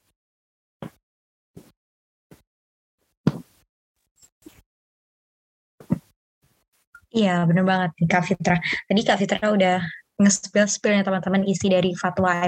Iya, 7.13 7.45
benar 7.45 7.63
banget 7.63 7.91
Kak 8.09 8.23
Fitra. 8.25 8.57
Tadi 8.89 9.01
Kak 9.05 9.17
Fitra 9.21 9.47
udah 9.53 9.77
nge-spill-spillnya 10.17 11.05
teman-teman 11.05 11.45
isi 11.45 11.69
dari 11.69 11.93
fatwa 11.93 12.41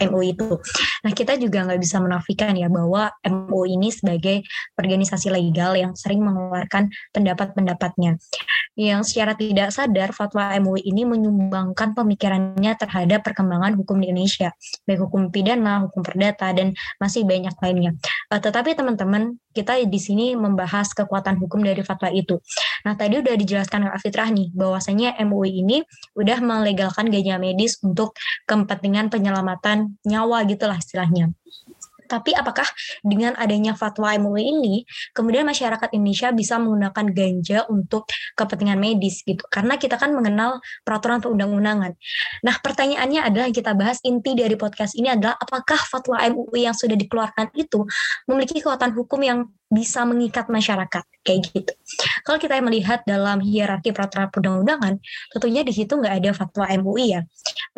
MUI 0.00 0.32
itu. 0.32 0.56
Nah 1.04 1.12
kita 1.12 1.36
juga 1.36 1.68
nggak 1.68 1.80
bisa 1.80 2.00
menafikan 2.00 2.56
ya 2.56 2.72
bahwa 2.72 3.12
MUI 3.20 3.76
ini 3.76 3.92
sebagai 3.92 4.40
organisasi 4.80 5.28
legal 5.28 5.76
yang 5.76 5.92
sering 5.92 6.24
mengeluarkan 6.24 6.88
pendapat-pendapatnya. 7.12 8.16
Yang 8.80 9.12
secara 9.12 9.36
tidak 9.36 9.68
sadar 9.76 10.16
fatwa 10.16 10.56
MUI 10.56 10.88
ini 10.88 11.04
menyumbangkan 11.04 11.92
pemikirannya 11.92 12.72
terhadap 12.80 13.20
perkembangan 13.20 13.76
hukum 13.76 14.00
di 14.00 14.08
Indonesia, 14.08 14.56
baik 14.88 15.04
hukum 15.04 15.28
pidana, 15.28 15.84
hukum 15.84 16.00
perdata, 16.00 16.48
dan 16.56 16.72
masih 16.96 17.28
banyak 17.28 17.52
lainnya. 17.60 17.92
Uh, 18.32 18.40
tetapi 18.40 18.72
teman-teman, 18.72 19.36
kita 19.50 19.82
di 19.82 20.00
sini 20.00 20.38
membahas 20.38 20.94
kekuatan 20.94 21.38
hukum 21.42 21.62
dari 21.62 21.82
fatwa 21.82 22.10
itu. 22.10 22.38
Nah 22.86 22.94
tadi 22.94 23.18
udah 23.18 23.34
dijelaskan 23.34 23.90
Kak 23.90 23.98
Fitrah 24.00 24.30
nih, 24.30 24.54
bahwasanya 24.54 25.18
MUI 25.26 25.62
ini 25.62 25.82
udah 26.14 26.38
melegalkan 26.38 27.10
ganja 27.10 27.36
medis 27.36 27.78
untuk 27.82 28.14
kepentingan 28.46 29.10
penyelamatan 29.10 29.98
nyawa 30.06 30.46
gitulah 30.46 30.78
istilahnya. 30.78 31.34
Tapi 32.10 32.34
apakah 32.34 32.66
dengan 33.06 33.38
adanya 33.38 33.78
fatwa 33.78 34.10
MUI 34.18 34.42
ini, 34.50 34.74
kemudian 35.14 35.46
masyarakat 35.46 35.94
Indonesia 35.94 36.34
bisa 36.34 36.58
menggunakan 36.58 37.06
ganja 37.14 37.58
untuk 37.70 38.10
kepentingan 38.34 38.82
medis 38.82 39.22
gitu? 39.22 39.46
Karena 39.46 39.78
kita 39.78 39.94
kan 39.94 40.10
mengenal 40.10 40.58
peraturan 40.82 41.22
perundang-undangan. 41.22 41.94
Nah, 42.42 42.56
pertanyaannya 42.58 43.22
adalah 43.22 43.46
yang 43.46 43.54
kita 43.54 43.78
bahas 43.78 44.02
inti 44.02 44.34
dari 44.34 44.58
podcast 44.58 44.98
ini 44.98 45.14
adalah 45.14 45.38
apakah 45.38 45.78
fatwa 45.86 46.18
MUI 46.26 46.66
yang 46.66 46.74
sudah 46.74 46.98
dikeluarkan 46.98 47.54
itu 47.54 47.86
memiliki 48.26 48.58
kekuatan 48.58 48.90
hukum 48.90 49.22
yang 49.22 49.46
bisa 49.70 50.02
mengikat 50.02 50.50
masyarakat 50.50 51.04
kayak 51.22 51.40
gitu. 51.46 51.72
Kalau 52.26 52.42
kita 52.42 52.58
melihat 52.58 53.06
dalam 53.06 53.38
hierarki 53.38 53.94
peraturan 53.94 54.26
perundang-undangan, 54.34 54.98
tentunya 55.30 55.62
di 55.62 55.70
situ 55.70 55.94
nggak 55.94 56.14
ada 56.18 56.30
fatwa 56.34 56.66
MUI 56.74 57.06
ya. 57.14 57.20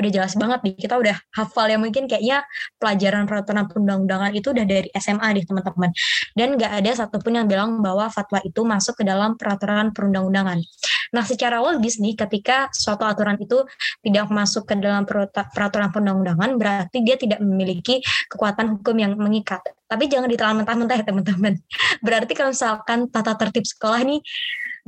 Udah 0.01 0.11
jelas 0.11 0.33
banget 0.41 0.65
nih, 0.65 0.75
kita 0.89 0.97
udah 0.97 1.17
hafal 1.37 1.69
ya 1.69 1.77
mungkin 1.77 2.09
kayaknya 2.09 2.49
pelajaran 2.81 3.29
peraturan 3.29 3.69
perundang-undangan 3.69 4.33
itu 4.33 4.57
udah 4.57 4.65
dari 4.65 4.89
SMA 4.97 5.29
deh 5.37 5.45
teman-teman. 5.45 5.91
Dan 6.33 6.49
nggak 6.57 6.73
ada 6.81 6.91
satupun 6.97 7.37
yang 7.37 7.47
bilang 7.47 7.85
bahwa 7.85 8.09
fatwa 8.09 8.41
itu 8.41 8.65
masuk 8.65 8.97
ke 8.97 9.05
dalam 9.05 9.37
peraturan 9.37 9.93
perundang-undangan. 9.93 10.65
Nah, 11.13 11.25
secara 11.29 11.61
logis 11.61 12.01
nih, 12.01 12.17
ketika 12.17 12.73
suatu 12.73 13.05
aturan 13.05 13.37
itu 13.37 13.69
tidak 14.01 14.33
masuk 14.33 14.65
ke 14.65 14.81
dalam 14.81 15.05
peraturan 15.05 15.93
perundang-undangan, 15.93 16.57
berarti 16.57 17.05
dia 17.05 17.21
tidak 17.21 17.45
memiliki 17.45 18.01
kekuatan 18.33 18.81
hukum 18.81 18.97
yang 18.97 19.13
mengikat. 19.21 19.61
Tapi 19.93 20.09
jangan 20.09 20.29
ditelan 20.33 20.57
mentah-mentah 20.65 20.97
ya 20.97 21.05
teman-teman. 21.05 21.61
Berarti 22.07 22.33
kalau 22.33 22.57
misalkan 22.57 23.13
tata 23.13 23.37
tertib 23.37 23.69
sekolah 23.69 24.01
nih 24.09 24.25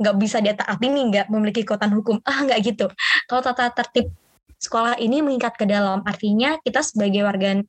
nggak 0.01 0.15
bisa 0.17 0.41
dia 0.41 0.57
taati 0.57 0.89
nih, 0.89 1.03
nggak 1.13 1.25
memiliki 1.29 1.61
kekuatan 1.61 1.93
hukum. 1.93 2.17
Ah, 2.25 2.41
nggak 2.41 2.59
gitu. 2.65 2.89
Kalau 3.29 3.41
tata 3.45 3.69
tertib 3.69 4.09
sekolah 4.57 4.97
ini 4.97 5.21
mengikat 5.21 5.53
ke 5.53 5.69
dalam, 5.69 6.01
artinya 6.01 6.57
kita 6.65 6.81
sebagai 6.81 7.21
warga 7.21 7.61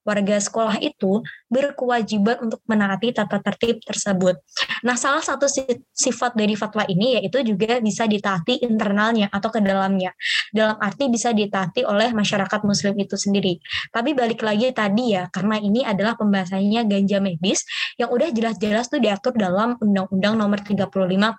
warga 0.00 0.40
sekolah 0.40 0.80
itu 0.80 1.20
berkewajiban 1.52 2.40
untuk 2.48 2.60
menaati 2.64 3.12
tata 3.12 3.36
tertib 3.42 3.84
tersebut. 3.84 4.40
Nah, 4.80 4.96
salah 4.96 5.20
satu 5.20 5.44
sifat 5.92 6.32
dari 6.34 6.56
fatwa 6.56 6.86
ini 6.88 7.20
yaitu 7.20 7.44
juga 7.44 7.78
bisa 7.84 8.08
ditaati 8.08 8.64
internalnya 8.64 9.28
atau 9.28 9.52
ke 9.52 9.60
dalamnya. 9.60 10.16
Dalam 10.50 10.80
arti 10.80 11.12
bisa 11.12 11.36
ditaati 11.36 11.84
oleh 11.84 12.16
masyarakat 12.16 12.60
muslim 12.64 12.96
itu 12.96 13.16
sendiri. 13.18 13.60
Tapi 13.92 14.16
balik 14.16 14.40
lagi 14.40 14.72
tadi 14.72 15.16
ya, 15.18 15.28
karena 15.28 15.60
ini 15.60 15.84
adalah 15.84 16.16
pembahasannya 16.16 16.86
ganja 16.88 17.18
medis 17.20 17.66
yang 18.00 18.08
udah 18.08 18.32
jelas-jelas 18.32 18.88
tuh 18.88 19.02
diatur 19.02 19.36
dalam 19.36 19.76
Undang-Undang 19.78 20.34
Nomor 20.40 20.60
35 20.64 20.88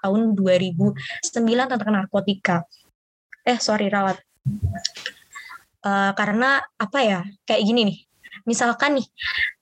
Tahun 0.02 0.22
2009 0.38 1.72
tentang 1.72 1.92
narkotika. 1.92 2.58
Eh, 3.42 3.58
sorry 3.58 3.90
rawat. 3.90 4.22
Uh, 5.82 6.14
karena 6.14 6.62
apa 6.78 7.00
ya 7.02 7.20
kayak 7.42 7.62
gini 7.66 7.82
nih 7.90 8.00
misalkan 8.46 8.98
nih 9.00 9.08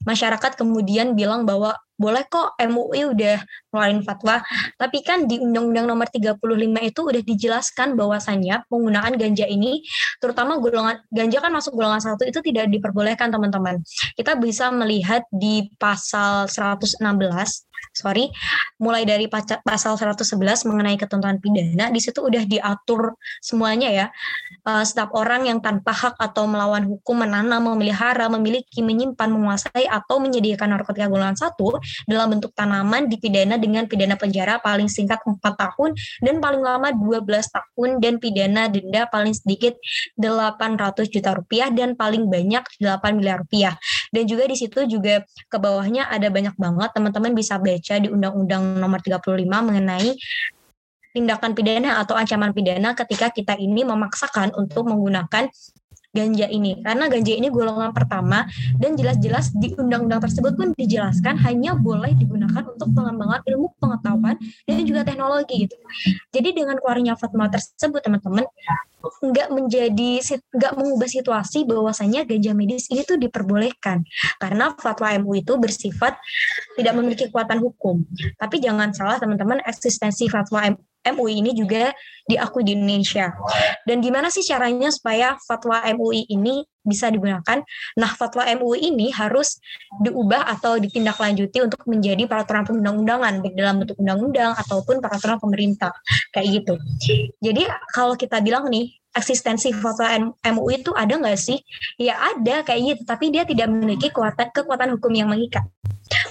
masyarakat 0.10 0.58
kemudian 0.58 1.14
bilang 1.14 1.46
bahwa 1.46 1.78
boleh 2.00 2.24
kok 2.32 2.56
MUI 2.56 3.12
udah 3.12 3.44
ngeluarin 3.76 4.00
fatwa, 4.08 4.40
tapi 4.80 5.04
kan 5.04 5.28
di 5.28 5.36
Undang-Undang 5.36 5.84
Nomor 5.84 6.08
35 6.08 6.40
itu 6.88 7.00
udah 7.04 7.22
dijelaskan 7.28 8.00
bahwasannya 8.00 8.64
penggunaan 8.72 9.20
ganja 9.20 9.44
ini, 9.44 9.84
terutama 10.24 10.56
golongan 10.64 11.04
ganja 11.12 11.44
kan 11.44 11.52
masuk 11.52 11.76
golongan 11.76 12.00
satu 12.00 12.24
itu 12.24 12.40
tidak 12.40 12.72
diperbolehkan 12.72 13.28
teman-teman. 13.28 13.84
Kita 14.16 14.40
bisa 14.40 14.72
melihat 14.72 15.28
di 15.28 15.68
pasal 15.76 16.48
116 16.48 17.04
sorry, 17.96 18.32
mulai 18.80 19.04
dari 19.04 19.28
pasal 19.28 20.00
111 20.00 20.68
mengenai 20.68 20.96
ketentuan 20.96 21.40
pidana, 21.42 21.92
di 21.92 22.00
situ 22.00 22.24
udah 22.24 22.44
diatur 22.48 23.16
semuanya 23.44 23.90
ya. 23.92 24.08
Uh, 24.64 24.84
setiap 24.86 25.12
orang 25.16 25.50
yang 25.50 25.60
tanpa 25.60 25.92
hak 25.92 26.16
atau 26.20 26.48
melawan 26.48 26.86
hukum 26.86 27.24
menanam, 27.24 27.74
memelihara, 27.74 28.32
memiliki, 28.32 28.80
menyimpan, 28.86 29.30
menguasai 29.32 29.88
atau 30.00 30.18
menyediakan 30.24 30.80
narkotika 30.80 31.12
golongan 31.12 31.36
satu 31.36 31.78
dalam 32.08 32.40
bentuk 32.40 32.56
tanaman 32.56 33.12
dipidana 33.12 33.60
dengan 33.60 33.86
pidana 33.86 34.16
penjara 34.16 34.58
paling 34.64 34.88
singkat 34.88 35.20
4 35.22 35.40
tahun 35.44 35.94
dan 36.24 36.40
paling 36.40 36.64
lama 36.64 36.90
12 36.96 37.28
tahun 37.28 37.90
dan 38.00 38.18
pidana 38.18 38.72
denda 38.72 39.06
paling 39.12 39.36
sedikit 39.36 39.76
800 40.16 41.12
juta 41.12 41.36
rupiah 41.36 41.68
dan 41.70 41.94
paling 42.00 42.26
banyak 42.32 42.64
8 42.80 43.18
miliar 43.20 43.44
rupiah. 43.44 43.76
Dan 44.10 44.26
juga 44.26 44.48
di 44.48 44.56
situ 44.58 44.88
juga 44.90 45.22
ke 45.26 45.58
bawahnya 45.60 46.08
ada 46.10 46.32
banyak 46.32 46.56
banget 46.56 46.90
teman-teman 46.96 47.32
bisa 47.36 47.60
baca 47.62 47.96
di 48.00 48.08
Undang-Undang 48.10 48.82
Nomor 48.82 49.00
35 49.04 49.46
mengenai 49.46 50.16
tindakan 51.10 51.58
pidana 51.58 52.00
atau 52.02 52.14
ancaman 52.14 52.54
pidana 52.54 52.94
ketika 52.94 53.34
kita 53.34 53.58
ini 53.58 53.82
memaksakan 53.82 54.54
untuk 54.54 54.86
menggunakan 54.86 55.50
ganja 56.10 56.50
ini 56.50 56.82
karena 56.82 57.06
ganja 57.06 57.34
ini 57.38 57.48
golongan 57.54 57.94
pertama 57.94 58.50
dan 58.82 58.98
jelas-jelas 58.98 59.54
di 59.54 59.78
undang-undang 59.78 60.26
tersebut 60.26 60.58
pun 60.58 60.74
dijelaskan 60.74 61.38
hanya 61.46 61.78
boleh 61.78 62.18
digunakan 62.18 62.66
untuk 62.66 62.90
pengembangan 62.98 63.46
ilmu 63.46 63.78
pengetahuan 63.78 64.36
dan 64.66 64.82
juga 64.86 65.06
teknologi 65.06 65.70
gitu. 65.70 65.78
Jadi 66.34 66.50
dengan 66.58 66.82
keluarnya 66.82 67.14
fatwa 67.14 67.46
tersebut 67.50 68.02
teman-teman 68.02 68.46
nggak 69.00 69.48
menjadi 69.56 70.12
nggak 70.52 70.74
mengubah 70.76 71.08
situasi 71.08 71.64
bahwasanya 71.64 72.28
ganja 72.28 72.52
medis 72.52 72.92
ini 72.92 73.08
tuh 73.08 73.16
diperbolehkan 73.16 74.04
karena 74.42 74.76
fatwa 74.76 75.16
MUI 75.24 75.46
itu 75.46 75.56
bersifat 75.56 76.20
tidak 76.76 76.94
memiliki 76.98 77.32
kekuatan 77.32 77.64
hukum. 77.64 78.04
Tapi 78.36 78.60
jangan 78.60 78.92
salah 78.92 79.22
teman-teman 79.22 79.64
eksistensi 79.64 80.28
fatwa 80.28 80.68
MUI 81.06 81.40
ini 81.40 81.52
juga 81.56 81.96
diakui 82.28 82.68
di 82.68 82.76
Indonesia. 82.76 83.32
Dan 83.88 84.04
gimana 84.04 84.28
sih 84.28 84.44
caranya 84.44 84.92
supaya 84.92 85.40
fatwa 85.48 85.80
MUI 85.96 86.28
ini 86.28 86.68
bisa 86.84 87.08
digunakan? 87.08 87.64
Nah, 87.96 88.12
fatwa 88.16 88.44
MUI 88.60 88.92
ini 88.92 89.08
harus 89.14 89.60
diubah 90.04 90.48
atau 90.60 90.76
ditindaklanjuti 90.76 91.64
untuk 91.64 91.82
menjadi 91.88 92.28
peraturan 92.28 92.68
perundang-undangan, 92.68 93.40
baik 93.46 93.56
dalam 93.56 93.76
bentuk 93.82 93.98
undang-undang 94.02 94.52
ataupun 94.60 95.00
peraturan 95.00 95.38
pemerintah, 95.40 95.94
kayak 96.36 96.64
gitu. 96.64 96.74
Jadi 97.40 97.64
kalau 97.96 98.20
kita 98.20 98.44
bilang 98.44 98.68
nih, 98.68 98.92
eksistensi 99.16 99.74
fatwa 99.74 100.36
MUI 100.44 100.84
itu 100.84 100.92
ada 100.94 101.16
nggak 101.16 101.40
sih? 101.40 101.58
Ya 101.98 102.20
ada 102.20 102.62
kayak 102.62 102.82
gitu, 102.96 103.02
tapi 103.08 103.32
dia 103.34 103.48
tidak 103.48 103.72
memiliki 103.72 104.12
kekuatan, 104.12 104.52
kekuatan 104.52 105.00
hukum 105.00 105.12
yang 105.16 105.32
mengikat. 105.32 105.64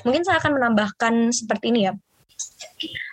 Mungkin 0.03 0.27
saya 0.27 0.43
akan 0.43 0.59
menambahkan 0.59 1.31
seperti 1.31 1.71
ini 1.71 1.91
ya. 1.91 1.93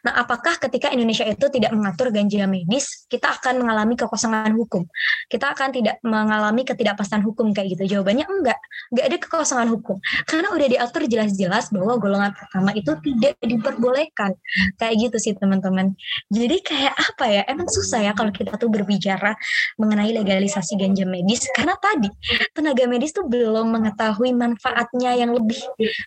Nah, 0.05 0.21
apakah 0.21 0.57
ketika 0.61 0.93
Indonesia 0.93 1.25
itu 1.25 1.45
tidak 1.49 1.71
mengatur 1.73 2.13
ganja 2.13 2.45
medis, 2.45 3.05
kita 3.09 3.35
akan 3.41 3.65
mengalami 3.65 3.93
kekosongan 3.97 4.53
hukum? 4.53 4.85
Kita 5.27 5.51
akan 5.53 5.69
tidak 5.73 5.97
mengalami 6.05 6.61
ketidakpastian 6.63 7.25
hukum 7.25 7.51
kayak 7.51 7.77
gitu? 7.77 7.97
Jawabannya 7.97 8.25
enggak. 8.25 8.59
Enggak 8.93 9.05
ada 9.05 9.17
kekosongan 9.21 9.67
hukum. 9.73 9.97
Karena 10.29 10.53
udah 10.53 10.67
diatur 10.67 11.01
jelas-jelas 11.09 11.73
bahwa 11.73 11.97
golongan 11.97 12.31
pertama 12.33 12.71
itu 12.77 12.91
tidak 13.01 13.33
diperbolehkan. 13.41 14.37
Kayak 14.77 14.95
gitu 15.09 15.17
sih, 15.21 15.33
teman-teman. 15.37 15.97
Jadi 16.29 16.57
kayak 16.61 16.93
apa 16.93 17.25
ya? 17.29 17.41
Emang 17.49 17.69
susah 17.69 18.01
ya 18.01 18.11
kalau 18.13 18.29
kita 18.29 18.55
tuh 18.57 18.69
berbicara 18.69 19.35
mengenai 19.79 20.11
legalisasi 20.15 20.77
ganja 20.79 21.03
medis 21.07 21.47
karena 21.55 21.75
tadi 21.79 22.09
tenaga 22.51 22.83
medis 22.87 23.11
tuh 23.15 23.27
belum 23.27 23.71
mengetahui 23.71 24.31
manfaatnya 24.35 25.15
yang 25.15 25.31
lebih 25.31 25.59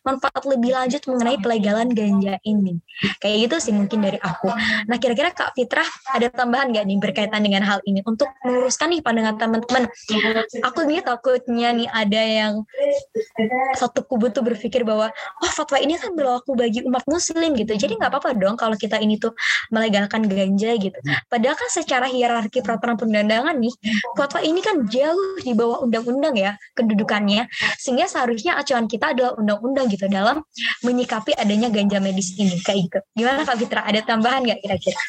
manfaat 0.05 0.43
lebih 0.45 0.75
lanjut 0.75 1.03
mengenai 1.09 1.39
pelegalan 1.41 1.89
ganja 1.93 2.37
ini. 2.45 2.81
Kayak 3.23 3.37
gitu 3.48 3.48
sih 3.57 3.73
mungkin 3.73 4.05
dari 4.05 4.21
aku. 4.21 4.53
Nah 4.85 4.97
kira-kira 5.01 5.33
Kak 5.33 5.57
Fitrah 5.57 5.89
ada 6.13 6.29
tambahan 6.29 6.69
nggak 6.69 6.85
nih 6.85 6.99
berkaitan 7.01 7.41
dengan 7.41 7.65
hal 7.65 7.81
ini 7.89 8.05
untuk 8.05 8.29
meluruskan 8.45 8.93
nih 8.93 9.01
pandangan 9.01 9.41
teman-teman. 9.41 9.89
Aku 10.69 10.85
nih 10.85 11.01
takutnya 11.01 11.73
nih 11.73 11.89
ada 11.89 12.21
yang 12.21 12.53
satu 13.81 14.05
kubu 14.05 14.29
tuh 14.29 14.45
berpikir 14.45 14.85
bahwa 14.85 15.09
oh 15.41 15.51
fatwa 15.55 15.81
ini 15.81 15.97
kan 15.97 16.13
berlaku 16.13 16.53
bagi 16.53 16.85
umat 16.85 17.09
muslim 17.09 17.57
gitu. 17.57 17.73
Jadi 17.73 17.97
nggak 17.97 18.13
apa-apa 18.13 18.37
dong 18.37 18.61
kalau 18.61 18.77
kita 18.77 19.01
ini 19.01 19.17
tuh 19.17 19.33
melegalkan 19.73 20.27
ganja 20.27 20.75
gitu. 20.77 20.99
Padahal 21.31 21.57
kan 21.57 21.69
secara 21.71 22.11
hierarki 22.11 22.61
peraturan 22.61 22.99
perundangan 22.99 23.55
nih, 23.57 23.73
fatwa 24.19 24.41
ini 24.43 24.61
kan 24.61 24.85
jauh 24.91 25.39
di 25.41 25.55
bawah 25.55 25.87
undang-undang 25.87 26.35
ya 26.35 26.59
kedudukannya. 26.75 27.47
Sehingga 27.79 28.11
seharusnya 28.11 28.59
acuan 28.59 28.91
kita 28.91 29.15
adalah 29.15 29.39
undang-undang 29.39 29.87
gitu 29.87 30.11
dalam 30.11 30.43
menyikapi 30.83 31.37
adanya 31.39 31.71
ganja 31.71 32.03
medis 32.03 32.35
ini 32.35 32.59
kayak 32.59 32.91
gitu. 32.91 32.99
Gimana 33.15 33.38
Kak 33.45 33.59
Fitra? 33.59 33.83
Ada 33.87 34.01
tambahan 34.07 34.47
nggak 34.47 34.61
kira-kira? 34.65 35.01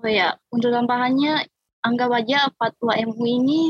Oh 0.00 0.10
ya, 0.10 0.34
untuk 0.50 0.70
tambahannya 0.72 1.46
anggap 1.84 2.10
aja 2.12 2.48
fatwa 2.56 2.92
MUI 2.96 3.32
ini 3.40 3.60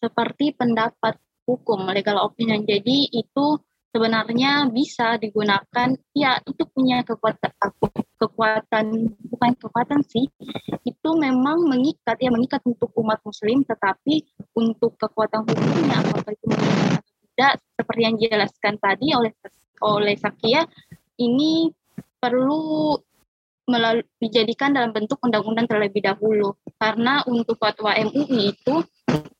seperti 0.00 0.52
pendapat 0.56 1.16
hukum 1.48 1.88
legal 1.92 2.20
opinion. 2.24 2.64
Jadi 2.64 3.08
itu 3.12 3.46
sebenarnya 3.94 4.66
bisa 4.74 5.14
digunakan 5.22 5.94
ya 6.10 6.42
itu 6.42 6.66
punya 6.74 7.06
kekuatan 7.06 7.52
kekuatan 8.18 8.86
bukan 9.30 9.52
kekuatan 9.54 10.02
sih 10.02 10.26
itu 10.82 11.10
memang 11.14 11.62
mengikat 11.62 12.18
ya 12.18 12.34
mengikat 12.34 12.58
untuk 12.66 12.90
umat 12.98 13.22
muslim 13.22 13.62
tetapi 13.62 14.26
untuk 14.58 14.98
kekuatan 14.98 15.46
hukumnya 15.46 16.02
apakah 16.02 16.34
itu 16.34 16.46
atau 16.50 16.98
tidak 17.34 17.52
seperti 17.78 18.00
yang 18.02 18.16
dijelaskan 18.18 18.74
tadi 18.82 19.06
oleh 19.14 19.30
oleh 19.86 20.14
Sakia 20.18 20.66
ini 21.20 21.70
perlu 22.18 22.96
melalui, 23.64 24.04
dijadikan 24.20 24.76
dalam 24.76 24.92
bentuk 24.92 25.16
undang-undang 25.24 25.64
terlebih 25.64 26.04
dahulu 26.04 26.52
karena 26.76 27.24
untuk 27.24 27.56
fatwa 27.56 27.96
MUI 27.96 28.52
itu 28.52 28.74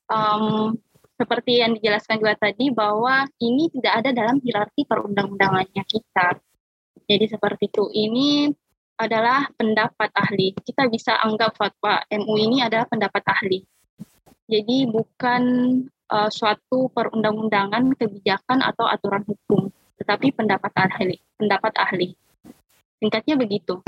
um, 0.09 0.73
seperti 1.15 1.63
yang 1.63 1.77
dijelaskan 1.79 2.19
juga 2.19 2.35
tadi 2.37 2.75
bahwa 2.75 3.29
ini 3.39 3.71
tidak 3.71 4.03
ada 4.03 4.11
dalam 4.11 4.37
hierarki 4.43 4.83
perundang-undangannya 4.89 5.85
kita. 5.87 6.41
Jadi 7.05 7.25
seperti 7.31 7.71
itu. 7.71 7.85
Ini 7.93 8.51
adalah 8.99 9.47
pendapat 9.55 10.11
ahli. 10.11 10.57
Kita 10.59 10.91
bisa 10.91 11.21
anggap 11.23 11.55
fatwa 11.55 12.03
MU 12.11 12.35
ini 12.35 12.65
adalah 12.65 12.89
pendapat 12.91 13.23
ahli. 13.31 13.63
Jadi 14.51 14.91
bukan 14.91 15.43
uh, 16.11 16.31
suatu 16.31 16.91
perundang-undangan, 16.91 17.95
kebijakan 17.97 18.61
atau 18.61 18.85
aturan 18.91 19.25
hukum, 19.25 19.73
tetapi 20.01 20.35
pendapat 20.35 20.73
ahli. 20.75 21.17
Pendapat 21.39 21.73
ahli. 21.79 22.15
Singkatnya 22.99 23.35
begitu. 23.39 23.81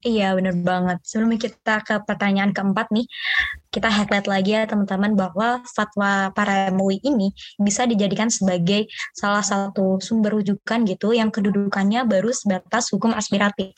Iya, 0.00 0.32
benar 0.32 0.56
banget. 0.64 0.98
Sebelum 1.04 1.36
kita 1.36 1.84
ke 1.84 2.00
pertanyaan 2.08 2.56
keempat 2.56 2.88
nih, 2.88 3.04
kita 3.70 3.86
highlight 3.86 4.26
lagi 4.26 4.50
ya 4.58 4.66
teman-teman 4.66 5.14
bahwa 5.14 5.62
fatwa 5.70 6.34
para 6.34 6.74
MUI 6.74 6.98
ini 7.06 7.30
bisa 7.62 7.86
dijadikan 7.86 8.26
sebagai 8.26 8.90
salah 9.14 9.46
satu 9.46 10.02
sumber 10.02 10.34
rujukan 10.34 10.82
gitu 10.90 11.14
yang 11.14 11.30
kedudukannya 11.30 12.02
baru 12.02 12.34
sebatas 12.34 12.90
hukum 12.90 13.14
aspiratif. 13.14 13.70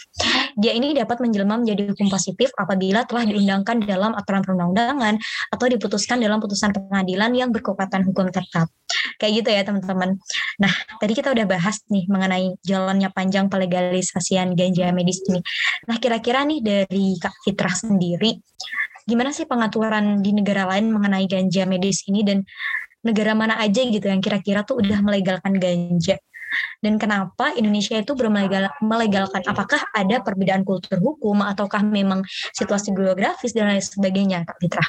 Dia 0.57 0.73
ini 0.73 0.97
dapat 0.97 1.21
menjelma 1.21 1.61
menjadi 1.61 1.93
hukum 1.93 2.09
positif 2.09 2.49
apabila 2.57 3.05
telah 3.05 3.29
diundangkan 3.29 3.85
dalam 3.85 4.17
aturan 4.17 4.41
perundang-undangan 4.41 5.21
atau 5.53 5.67
diputuskan 5.69 6.25
dalam 6.25 6.41
putusan 6.41 6.73
pengadilan 6.73 7.31
yang 7.37 7.49
berkekuatan 7.53 8.09
hukum 8.09 8.33
tetap. 8.33 8.73
Kayak 9.21 9.45
gitu 9.45 9.49
ya 9.53 9.63
teman-teman. 9.63 10.17
Nah, 10.57 10.73
tadi 11.01 11.13
kita 11.13 11.37
udah 11.37 11.45
bahas 11.45 11.85
nih 11.93 12.09
mengenai 12.09 12.57
jalannya 12.65 13.13
panjang 13.13 13.53
pelegalisasian 13.53 14.57
ganja 14.57 14.89
medis 14.97 15.21
ini. 15.29 15.41
Nah, 15.89 16.01
kira-kira 16.01 16.49
nih 16.49 16.61
dari 16.65 17.17
Kak 17.21 17.45
Fitrah 17.45 17.77
sendiri, 17.77 18.41
gimana 19.05 19.35
sih 19.35 19.47
pengaturan 19.47 20.23
di 20.23 20.31
negara 20.35 20.69
lain 20.69 20.91
mengenai 20.93 21.27
ganja 21.27 21.67
medis 21.67 22.07
ini 22.07 22.23
dan 22.23 22.47
negara 23.03 23.35
mana 23.35 23.59
aja 23.59 23.83
gitu 23.83 24.07
yang 24.07 24.23
kira-kira 24.23 24.63
tuh 24.63 24.79
udah 24.79 24.99
melegalkan 25.03 25.59
ganja? 25.59 26.19
Dan 26.85 27.01
kenapa 27.01 27.57
Indonesia 27.57 27.97
itu 27.97 28.13
belum 28.13 28.37
melegalkan? 28.85 29.41
Apakah 29.49 29.89
ada 29.97 30.21
perbedaan 30.21 30.63
kultur 30.69 31.01
hukum 31.01 31.41
ataukah 31.41 31.81
memang 31.81 32.23
situasi 32.53 32.93
geografis 32.93 33.57
dan 33.57 33.73
lain 33.73 33.81
sebagainya 33.81 34.45
Kak 34.45 34.57
Fitra? 34.61 34.85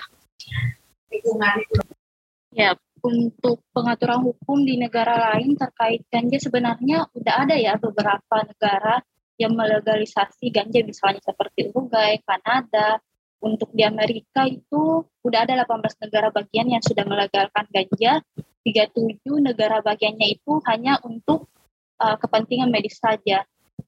Ya 2.52 2.76
untuk 3.04 3.60
pengaturan 3.76 4.24
hukum 4.24 4.64
di 4.64 4.80
negara 4.80 5.36
lain 5.36 5.60
terkait 5.60 6.08
ganja 6.08 6.40
sebenarnya 6.40 7.08
udah 7.12 7.36
ada 7.44 7.56
ya 7.60 7.76
beberapa 7.76 8.48
negara 8.48 9.04
yang 9.36 9.60
melegalisasi 9.60 10.48
ganja 10.54 10.80
misalnya 10.88 11.20
seperti 11.20 11.68
Uruguay, 11.74 12.16
Kanada, 12.24 13.04
untuk 13.44 13.76
di 13.76 13.84
Amerika 13.84 14.48
itu 14.48 15.04
udah 15.04 15.40
ada 15.44 15.68
18 15.68 16.08
negara 16.08 16.32
bagian 16.32 16.72
yang 16.72 16.80
sudah 16.80 17.04
melegalkan 17.04 17.68
ganja, 17.76 18.24
37 18.64 19.20
negara 19.44 19.84
bagiannya 19.84 20.40
itu 20.40 20.64
hanya 20.72 20.96
untuk 21.04 21.52
uh, 22.00 22.16
kepentingan 22.16 22.72
medis 22.72 22.96
saja. 22.96 23.44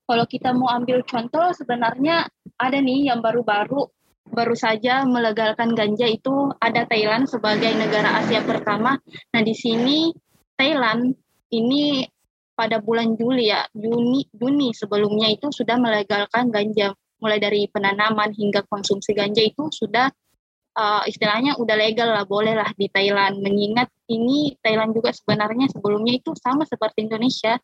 Kalau 0.06 0.28
kita 0.28 0.52
mau 0.52 0.70
ambil 0.76 1.02
contoh 1.08 1.56
sebenarnya 1.56 2.28
ada 2.60 2.78
nih 2.78 3.10
yang 3.10 3.24
baru-baru 3.24 3.88
baru 4.26 4.58
saja 4.58 5.06
melegalkan 5.06 5.78
ganja 5.78 6.10
itu 6.10 6.50
ada 6.58 6.84
Thailand 6.89 7.30
sebagai 7.30 7.72
negara 7.78 8.20
Asia 8.20 8.41
pertama. 8.41 8.98
Nah, 9.32 9.41
di 9.46 9.54
sini 9.54 10.10
Thailand 10.58 11.13
ini 11.54 12.04
pada 12.58 12.82
bulan 12.82 13.13
Juli 13.13 13.54
ya, 13.54 13.63
Juni 13.72 14.26
Juni 14.34 14.74
sebelumnya 14.74 15.30
itu 15.30 15.54
sudah 15.54 15.78
melegalkan 15.78 16.50
ganja 16.50 16.91
mulai 17.19 17.39
dari 17.39 17.67
penanaman 17.71 18.36
hingga 18.36 18.63
konsumsi 18.67 19.15
ganja 19.15 19.41
itu 19.41 19.71
sudah 19.71 20.12
uh, 20.75 21.04
istilahnya 21.08 21.56
udah 21.58 21.75
legal 21.75 22.12
lah, 22.12 22.28
boleh 22.28 22.54
lah 22.54 22.69
di 22.75 22.91
Thailand. 22.91 23.39
Mengingat 23.39 23.89
ini 24.12 24.54
Thailand 24.60 24.91
juga 24.91 25.15
sebenarnya 25.15 25.71
sebelumnya 25.71 26.19
itu 26.19 26.36
sama 26.38 26.67
seperti 26.67 27.08
Indonesia. 27.08 27.58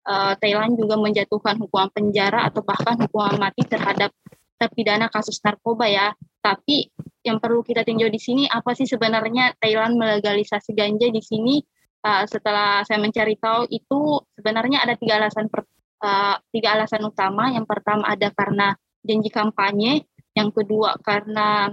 Uh, 0.00 0.32
Thailand 0.40 0.74
juga 0.80 0.96
menjatuhkan 0.96 1.60
hukuman 1.60 1.92
penjara 1.92 2.48
atau 2.48 2.64
bahkan 2.64 2.96
hukuman 2.98 3.36
mati 3.36 3.62
terhadap 3.68 4.10
terpidana 4.58 5.08
kasus 5.08 5.38
narkoba 5.40 5.86
ya. 5.86 6.12
Tapi 6.40 6.88
yang 7.20 7.36
perlu 7.36 7.60
kita 7.60 7.84
tinjau 7.84 8.08
di 8.08 8.20
sini 8.20 8.48
apa 8.48 8.72
sih 8.72 8.88
sebenarnya 8.88 9.56
Thailand 9.60 9.96
melegalisasi 9.96 10.74
ganja 10.74 11.08
di 11.08 11.22
sini? 11.22 11.56
Uh, 12.00 12.24
setelah 12.24 12.80
saya 12.88 12.96
mencari 12.96 13.36
tahu 13.36 13.68
itu 13.68 14.24
sebenarnya 14.32 14.80
ada 14.80 14.96
tiga 14.96 15.20
alasan 15.20 15.52
uh, 16.00 16.36
tiga 16.52 16.76
alasan 16.76 17.04
utama. 17.06 17.52
Yang 17.52 17.66
pertama 17.68 18.08
ada 18.08 18.28
karena 18.32 18.74
janji 19.04 19.30
kampanye, 19.32 20.04
yang 20.36 20.52
kedua 20.52 20.96
karena 21.00 21.72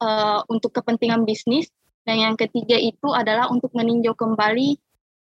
uh, 0.00 0.40
untuk 0.48 0.72
kepentingan 0.76 1.24
bisnis, 1.28 1.68
dan 2.06 2.22
yang 2.22 2.36
ketiga 2.38 2.78
itu 2.78 3.10
adalah 3.12 3.50
untuk 3.50 3.74
meninjau 3.74 4.14
kembali 4.14 4.78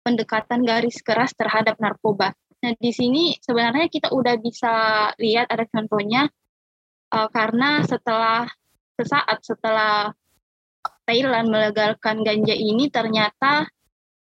pendekatan 0.06 0.62
garis 0.62 1.02
keras 1.02 1.34
terhadap 1.34 1.80
narkoba. 1.82 2.36
Nah 2.62 2.72
di 2.78 2.92
sini 2.94 3.34
sebenarnya 3.42 3.90
kita 3.90 4.14
udah 4.14 4.34
bisa 4.38 4.74
lihat 5.18 5.50
ada 5.50 5.66
contohnya 5.66 6.30
uh, 7.10 7.28
karena 7.32 7.82
setelah 7.82 8.46
sesaat 8.96 9.38
setelah 9.44 10.14
Thailand 11.04 11.50
melegalkan 11.50 12.22
ganja 12.22 12.54
ini 12.54 12.88
ternyata 12.88 13.68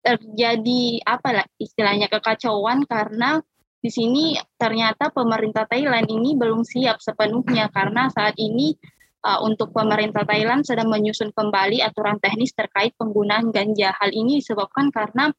terjadi 0.05 1.01
apa 1.01 1.41
lah 1.41 1.45
istilahnya 1.57 2.05
kekacauan 2.05 2.85
karena 2.85 3.41
di 3.81 3.89
sini 3.89 4.37
ternyata 4.57 5.09
pemerintah 5.09 5.65
Thailand 5.65 6.05
ini 6.05 6.37
belum 6.37 6.61
siap 6.61 7.01
sepenuhnya 7.01 7.73
karena 7.73 8.09
saat 8.13 8.37
ini 8.37 8.77
uh, 9.25 9.41
untuk 9.41 9.73
pemerintah 9.73 10.21
Thailand 10.25 10.61
sedang 10.61 10.93
menyusun 10.93 11.33
kembali 11.33 11.81
aturan 11.81 12.21
teknis 12.21 12.53
terkait 12.53 12.93
penggunaan 13.01 13.49
ganja. 13.49 13.93
Hal 13.97 14.13
ini 14.13 14.41
disebabkan 14.41 14.93
karena 14.93 15.33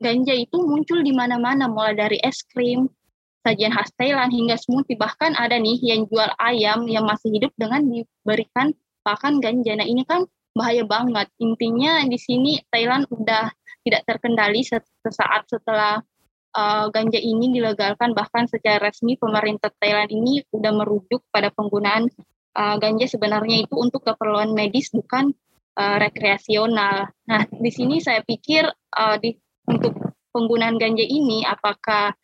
ganja 0.00 0.36
itu 0.36 0.60
muncul 0.64 1.00
di 1.00 1.12
mana-mana 1.12 1.68
mulai 1.68 1.96
dari 1.96 2.20
es 2.20 2.44
krim, 2.44 2.88
sajian 3.44 3.72
khas 3.72 3.92
Thailand 3.96 4.32
hingga 4.32 4.56
smoothie 4.60 4.96
bahkan 5.00 5.32
ada 5.36 5.56
nih 5.56 5.80
yang 5.80 6.04
jual 6.08 6.28
ayam 6.40 6.88
yang 6.88 7.04
masih 7.08 7.32
hidup 7.32 7.52
dengan 7.56 7.84
diberikan 7.88 8.76
pakan 9.04 9.40
ganja. 9.40 9.76
Nah, 9.76 9.88
ini 9.88 10.04
kan 10.04 10.28
bahaya 10.52 10.84
banget. 10.84 11.28
Intinya 11.40 12.04
di 12.04 12.16
sini 12.20 12.60
Thailand 12.68 13.08
udah 13.08 13.48
tidak 13.84 14.02
terkendali 14.04 14.60
sesaat 14.66 15.48
setelah 15.48 16.04
uh, 16.56 16.86
ganja 16.92 17.18
ini 17.18 17.50
dilegalkan 17.54 18.12
bahkan 18.12 18.44
secara 18.46 18.90
resmi 18.90 19.16
pemerintah 19.16 19.70
Thailand 19.78 20.10
ini 20.10 20.44
sudah 20.50 20.72
merujuk 20.74 21.24
pada 21.30 21.48
penggunaan 21.54 22.10
uh, 22.56 22.76
ganja 22.78 23.06
sebenarnya 23.06 23.66
itu 23.66 23.74
untuk 23.78 24.04
keperluan 24.04 24.52
medis 24.52 24.90
bukan 24.90 25.32
uh, 25.78 25.96
rekreasional. 26.00 27.10
Nah, 27.26 27.42
di 27.48 27.70
sini 27.70 28.02
saya 28.02 28.20
pikir 28.24 28.66
uh, 28.70 29.16
di, 29.20 29.34
untuk 29.68 29.96
penggunaan 30.34 30.78
ganja 30.78 31.02
ini 31.02 31.42
apakah 31.46 32.14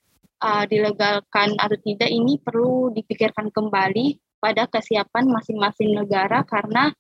uh, 0.42 0.64
dilegalkan 0.66 1.55
atau 1.59 1.79
tidak 1.83 2.11
ini 2.11 2.38
perlu 2.38 2.90
dipikirkan 2.95 3.51
kembali 3.51 4.19
pada 4.37 4.69
kesiapan 4.69 5.27
masing-masing 5.33 5.97
negara 5.97 6.45
karena 6.45 6.92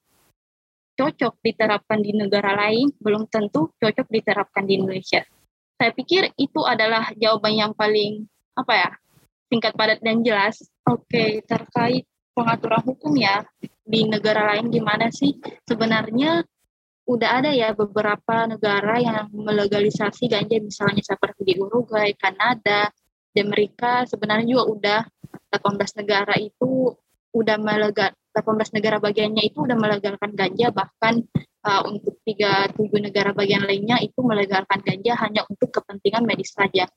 cocok 0.96 1.38
diterapkan 1.44 2.00
di 2.00 2.16
negara 2.16 2.56
lain 2.56 2.90
belum 2.96 3.28
tentu 3.28 3.70
cocok 3.76 4.08
diterapkan 4.08 4.64
di 4.64 4.80
Indonesia. 4.80 5.22
Saya 5.76 5.92
pikir 5.92 6.32
itu 6.40 6.64
adalah 6.64 7.12
jawaban 7.20 7.52
yang 7.52 7.72
paling 7.76 8.24
apa 8.56 8.72
ya 8.72 8.90
singkat 9.52 9.76
padat 9.76 10.00
dan 10.00 10.24
jelas. 10.24 10.64
Oke 10.88 11.04
okay, 11.04 11.30
terkait 11.44 12.08
pengaturan 12.32 12.82
hukum 12.88 13.12
ya 13.16 13.44
di 13.84 14.08
negara 14.08 14.56
lain 14.56 14.72
gimana 14.72 15.12
sih? 15.12 15.36
Sebenarnya 15.68 16.42
udah 17.06 17.30
ada 17.38 17.54
ya 17.54 17.70
beberapa 17.70 18.50
negara 18.50 18.98
yang 18.98 19.30
melegalisasi 19.30 20.26
ganja 20.26 20.58
misalnya 20.58 21.04
seperti 21.06 21.46
di 21.46 21.54
Uruguay, 21.60 22.10
Kanada, 22.18 22.90
di 23.30 23.44
Amerika. 23.44 24.02
Sebenarnya 24.08 24.48
juga 24.48 24.64
udah 24.66 25.00
18 25.54 26.00
negara 26.02 26.34
itu 26.40 26.96
udah 27.36 27.60
melegal 27.60 28.16
18 28.32 28.76
negara 28.76 28.96
bagiannya 29.00 29.44
itu 29.44 29.64
udah 29.64 29.76
melegalkan 29.76 30.32
ganja 30.32 30.72
bahkan 30.72 31.20
uh, 31.64 31.82
untuk 31.84 32.20
tiga 32.24 32.68
tujuh 32.72 33.00
negara 33.00 33.36
bagian 33.36 33.64
lainnya 33.64 34.00
itu 34.00 34.20
melegalkan 34.24 34.80
ganja 34.80 35.12
hanya 35.20 35.44
untuk 35.48 35.72
kepentingan 35.72 36.24
medis 36.24 36.52
saja. 36.52 36.88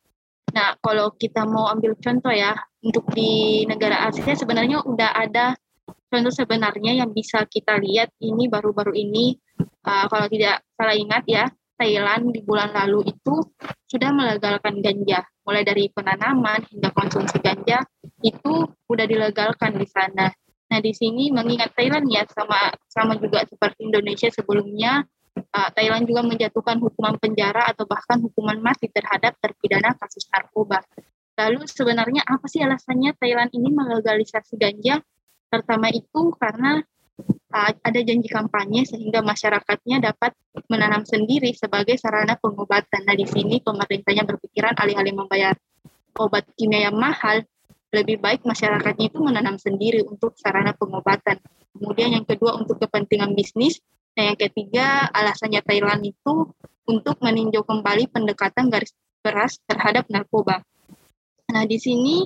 Nah, 0.50 0.74
kalau 0.82 1.14
kita 1.14 1.46
mau 1.46 1.70
ambil 1.70 1.94
contoh 2.02 2.34
ya, 2.34 2.58
untuk 2.82 3.06
di 3.14 3.64
negara 3.70 4.10
Asia 4.10 4.34
sebenarnya 4.34 4.82
udah 4.82 5.14
ada 5.14 5.54
contoh 6.10 6.34
sebenarnya 6.34 6.98
yang 6.98 7.14
bisa 7.14 7.46
kita 7.46 7.78
lihat 7.78 8.10
ini 8.24 8.50
baru-baru 8.50 8.98
ini 8.98 9.38
uh, 9.86 10.10
kalau 10.10 10.26
tidak 10.26 10.66
salah 10.74 10.98
ingat 10.98 11.24
ya 11.30 11.46
Thailand 11.80 12.36
di 12.36 12.44
bulan 12.44 12.76
lalu 12.76 13.14
itu 13.14 13.40
sudah 13.88 14.12
melegalkan 14.12 14.84
ganja 14.84 15.24
mulai 15.48 15.64
dari 15.64 15.88
penanaman 15.94 16.66
hingga 16.68 16.92
konsumsi 16.92 17.40
ganja 17.40 17.86
itu 18.22 18.68
sudah 18.86 19.06
dilegalkan 19.06 19.76
di 19.76 19.88
sana. 19.90 20.32
Nah 20.70 20.80
di 20.80 20.94
sini 20.94 21.34
mengingat 21.34 21.74
Thailand 21.74 22.06
ya 22.08 22.24
sama 22.30 22.74
sama 22.86 23.18
juga 23.18 23.42
seperti 23.48 23.90
Indonesia 23.90 24.30
sebelumnya 24.30 25.02
uh, 25.38 25.70
Thailand 25.74 26.06
juga 26.06 26.22
menjatuhkan 26.26 26.78
hukuman 26.84 27.18
penjara 27.18 27.66
atau 27.70 27.88
bahkan 27.90 28.22
hukuman 28.22 28.60
mati 28.62 28.92
terhadap 28.92 29.38
terpidana 29.42 29.96
kasus 29.98 30.30
narkoba. 30.30 30.84
Lalu 31.40 31.66
sebenarnya 31.66 32.22
apa 32.28 32.46
sih 32.52 32.60
alasannya 32.60 33.16
Thailand 33.16 33.50
ini 33.56 33.72
melegalisasi 33.72 34.60
ganja? 34.60 35.00
Pertama 35.50 35.90
itu 35.90 36.36
karena 36.36 36.84
uh, 37.56 37.72
ada 37.82 38.00
janji 38.04 38.28
kampanye 38.28 38.84
sehingga 38.86 39.24
masyarakatnya 39.24 40.04
dapat 40.04 40.36
menanam 40.68 41.08
sendiri 41.08 41.56
sebagai 41.56 41.96
sarana 41.96 42.36
pengobatan. 42.38 43.08
Nah, 43.08 43.16
di 43.16 43.26
sini 43.26 43.64
pemerintahnya 43.64 44.28
berpikiran 44.28 44.76
alih-alih 44.78 45.16
membayar 45.16 45.56
obat 46.20 46.46
kimia 46.60 46.92
yang 46.92 46.98
mahal, 47.00 47.42
lebih 47.90 48.22
baik 48.22 48.46
masyarakatnya 48.46 49.10
itu 49.10 49.20
menanam 49.22 49.58
sendiri 49.58 50.06
untuk 50.06 50.38
sarana 50.38 50.78
pengobatan. 50.78 51.42
Kemudian 51.74 52.14
yang 52.14 52.26
kedua 52.26 52.58
untuk 52.58 52.78
kepentingan 52.78 53.34
bisnis, 53.34 53.82
dan 54.14 54.34
yang 54.34 54.40
ketiga 54.40 55.10
alasannya 55.14 55.62
Thailand 55.66 56.02
itu 56.06 56.52
untuk 56.90 57.22
meninjau 57.22 57.64
kembali 57.66 58.10
pendekatan 58.10 58.70
garis 58.70 58.94
keras 59.22 59.62
terhadap 59.70 60.10
narkoba. 60.10 60.62
Nah, 61.50 61.64
di 61.66 61.78
sini 61.82 62.26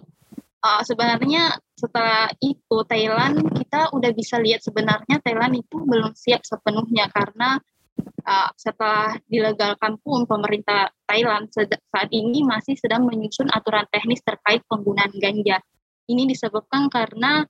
uh, 0.64 0.84
sebenarnya 0.84 1.58
setelah 1.76 2.32
itu 2.40 2.78
Thailand 2.88 3.44
kita 3.60 3.92
udah 3.92 4.12
bisa 4.16 4.40
lihat 4.40 4.64
sebenarnya 4.64 5.20
Thailand 5.20 5.60
itu 5.60 5.84
belum 5.84 6.16
siap 6.16 6.48
sepenuhnya 6.48 7.12
karena 7.12 7.60
uh, 8.00 8.50
setelah 8.56 9.16
dilegalkan 9.28 10.00
pun 10.02 10.26
pemerintah 10.26 10.90
Thailand 11.06 11.52
saat 11.54 12.10
ini 12.10 12.42
masih 12.44 12.78
sedang 12.80 13.06
menyusun 13.06 13.52
aturan 13.52 13.86
teknis 13.92 14.24
terkait 14.24 14.64
penggunaan 14.68 15.14
ganja. 15.20 15.60
Ini 16.08 16.28
disebabkan 16.28 16.92
karena 16.92 17.48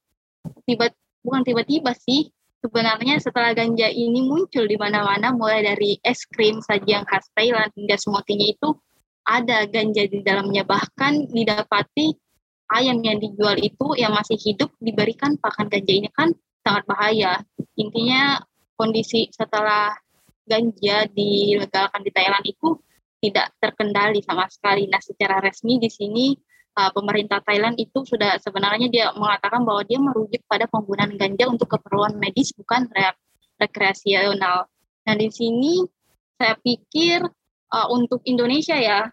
tiba 0.67 0.91
bukan 1.23 1.41
tiba-tiba 1.41 1.95
sih 1.95 2.29
sebenarnya 2.59 3.19
setelah 3.19 3.55
ganja 3.55 3.87
ini 3.89 4.27
muncul 4.27 4.67
di 4.67 4.75
mana-mana 4.79 5.35
mulai 5.35 5.63
dari 5.63 5.97
es 6.03 6.23
krim 6.29 6.59
sajian 6.63 7.03
khas 7.07 7.27
Thailand 7.35 7.71
hingga 7.75 7.95
smoothie 7.99 8.55
itu 8.55 8.75
ada 9.23 9.63
ganja 9.67 10.03
di 10.07 10.19
dalamnya 10.19 10.67
bahkan 10.67 11.27
didapati 11.31 12.11
ayam 12.75 12.99
yang 13.03 13.19
dijual 13.23 13.55
itu 13.59 13.95
yang 13.95 14.11
masih 14.11 14.35
hidup 14.35 14.71
diberikan 14.83 15.39
pakan 15.39 15.71
ganja 15.71 15.93
ini 15.93 16.09
kan 16.11 16.31
sangat 16.63 16.83
bahaya. 16.87 17.43
Intinya 17.75 18.39
kondisi 18.75 19.31
setelah 19.31 19.95
ganja 20.43 21.07
dilegalkan 21.11 22.01
di 22.03 22.11
Thailand 22.11 22.45
itu 22.45 22.79
tidak 23.23 23.55
terkendali 23.59 24.19
sama 24.19 24.51
sekali. 24.51 24.87
Nah, 24.91 24.99
secara 24.99 25.39
resmi 25.39 25.79
di 25.79 25.87
sini 25.87 26.35
uh, 26.75 26.91
pemerintah 26.91 27.39
Thailand 27.39 27.79
itu 27.79 28.03
sudah 28.03 28.35
sebenarnya 28.43 28.91
dia 28.91 29.05
mengatakan 29.15 29.63
bahwa 29.63 29.87
dia 29.87 29.99
merujuk 30.01 30.43
pada 30.43 30.67
penggunaan 30.67 31.15
ganja 31.15 31.47
untuk 31.47 31.71
keperluan 31.71 32.19
medis 32.19 32.51
bukan 32.51 32.91
re 32.91 33.15
rekreasional. 33.61 34.67
Nah, 35.07 35.15
di 35.15 35.29
sini 35.31 35.87
saya 36.35 36.59
pikir 36.59 37.23
uh, 37.71 37.87
untuk 37.93 38.19
Indonesia 38.27 38.75
ya 38.75 39.07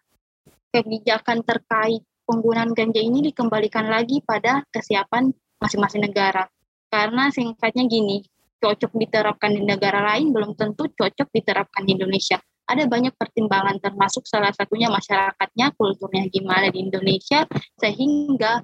kebijakan 0.74 1.46
terkait 1.46 2.02
penggunaan 2.26 2.74
ganja 2.74 3.02
ini 3.02 3.30
dikembalikan 3.30 3.90
lagi 3.90 4.22
pada 4.22 4.62
kesiapan 4.70 5.30
masing-masing 5.58 6.02
negara. 6.06 6.46
Karena 6.90 7.30
singkatnya 7.30 7.86
gini, 7.86 8.22
cocok 8.60 8.92
diterapkan 8.94 9.56
di 9.56 9.64
negara 9.64 10.04
lain 10.14 10.30
belum 10.30 10.54
tentu 10.54 10.86
cocok 10.92 11.28
diterapkan 11.32 11.82
di 11.88 11.96
Indonesia. 11.96 12.38
Ada 12.70 12.86
banyak 12.86 13.18
pertimbangan 13.18 13.82
termasuk 13.82 14.30
salah 14.30 14.54
satunya 14.54 14.86
masyarakatnya, 14.86 15.74
kulturnya 15.74 16.30
gimana 16.30 16.70
di 16.70 16.86
Indonesia 16.86 17.42
sehingga 17.82 18.62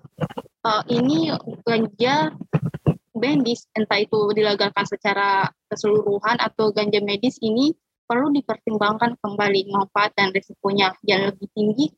uh, 0.62 0.84
ini 0.86 1.34
ganja 1.66 2.30
medis 3.16 3.66
entah 3.74 3.98
itu 3.98 4.30
dilegalkan 4.36 4.84
secara 4.86 5.50
keseluruhan 5.72 6.38
atau 6.38 6.70
ganja 6.70 7.02
medis 7.02 7.40
ini 7.42 7.74
perlu 8.06 8.30
dipertimbangkan 8.30 9.18
kembali 9.18 9.74
manfaat 9.74 10.14
dan 10.14 10.30
risikonya 10.30 10.94
yang 11.02 11.26
lebih 11.26 11.50
tinggi 11.50 11.90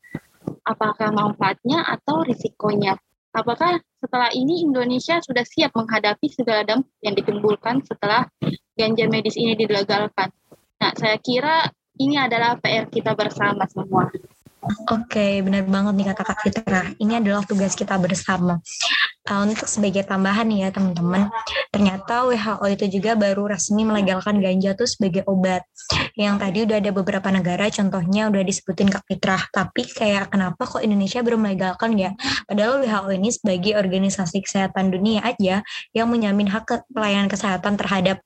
apakah 0.65 1.13
manfaatnya 1.13 1.85
atau 1.85 2.25
risikonya. 2.25 2.97
Apakah 3.33 3.77
setelah 4.01 4.33
ini 4.33 4.65
Indonesia 4.65 5.21
sudah 5.21 5.45
siap 5.45 5.77
menghadapi 5.77 6.33
segala 6.33 6.65
dampak 6.65 6.91
yang 7.05 7.15
ditimbulkan 7.15 7.85
setelah 7.85 8.25
ganja 8.75 9.05
medis 9.07 9.37
ini 9.37 9.53
dilegalkan? 9.53 10.33
Nah, 10.81 10.93
saya 10.97 11.21
kira 11.21 11.69
ini 11.99 12.17
adalah 12.17 12.57
PR 12.57 12.89
kita 12.89 13.13
bersama 13.13 13.67
semua. 13.69 14.09
Oke, 14.91 15.39
benar 15.47 15.63
banget 15.71 15.95
nih 15.95 16.07
kata 16.11 16.23
Kak 16.27 16.39
Fitra. 16.43 16.83
Ini 16.99 17.23
adalah 17.23 17.47
tugas 17.47 17.79
kita 17.79 17.95
bersama. 17.95 18.59
Uh, 19.29 19.45
untuk 19.45 19.69
sebagai 19.69 20.09
tambahan 20.09 20.49
ya 20.49 20.73
teman-teman, 20.73 21.29
ternyata 21.69 22.25
WHO 22.25 22.65
itu 22.73 22.99
juga 22.99 23.13
baru 23.13 23.53
resmi 23.53 23.85
melegalkan 23.85 24.41
ganja 24.41 24.73
tuh 24.73 24.89
sebagai 24.89 25.23
obat. 25.29 25.63
Yang 26.17 26.35
tadi 26.41 26.59
udah 26.65 26.77
ada 26.81 26.91
beberapa 26.91 27.29
negara, 27.29 27.69
contohnya 27.69 28.33
udah 28.33 28.43
disebutin 28.43 28.89
Kak 28.89 29.05
Fitra. 29.05 29.39
Tapi 29.53 29.83
kayak 29.85 30.33
kenapa 30.33 30.65
kok 30.65 30.83
Indonesia 30.83 31.21
belum 31.21 31.45
melegalkan 31.45 31.95
ya? 31.95 32.17
Padahal 32.49 32.83
WHO 32.83 33.11
ini 33.15 33.31
sebagai 33.31 33.73
organisasi 33.77 34.43
kesehatan 34.43 34.91
dunia 34.91 35.23
aja 35.23 35.63
yang 35.93 36.09
menyamin 36.09 36.49
hak 36.51 36.89
pelayanan 36.91 37.29
kesehatan 37.29 37.77
terhadap 37.77 38.25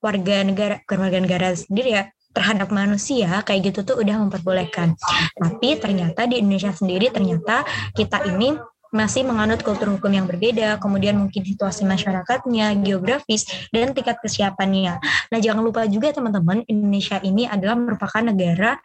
warga 0.00 0.36
negara, 0.42 0.80
warga 0.88 1.18
negara 1.20 1.52
sendiri 1.52 2.00
ya, 2.00 2.04
terhadap 2.30 2.70
manusia 2.70 3.42
kayak 3.42 3.74
gitu 3.74 3.82
tuh 3.82 3.96
udah 4.00 4.16
memperbolehkan. 4.22 4.94
Tapi 5.34 5.78
ternyata 5.78 6.26
di 6.30 6.38
Indonesia 6.38 6.70
sendiri 6.70 7.10
ternyata 7.10 7.66
kita 7.94 8.22
ini 8.30 8.54
masih 8.90 9.22
menganut 9.22 9.62
kultur 9.62 9.86
hukum 9.86 10.10
yang 10.10 10.26
berbeda, 10.26 10.82
kemudian 10.82 11.14
mungkin 11.14 11.46
situasi 11.46 11.86
masyarakatnya, 11.86 12.74
geografis, 12.82 13.46
dan 13.70 13.94
tingkat 13.94 14.18
kesiapannya. 14.18 14.98
Nah, 15.30 15.38
jangan 15.38 15.62
lupa 15.62 15.86
juga 15.86 16.10
teman-teman, 16.10 16.66
Indonesia 16.66 17.22
ini 17.22 17.46
adalah 17.46 17.78
merupakan 17.78 18.18
negara 18.18 18.82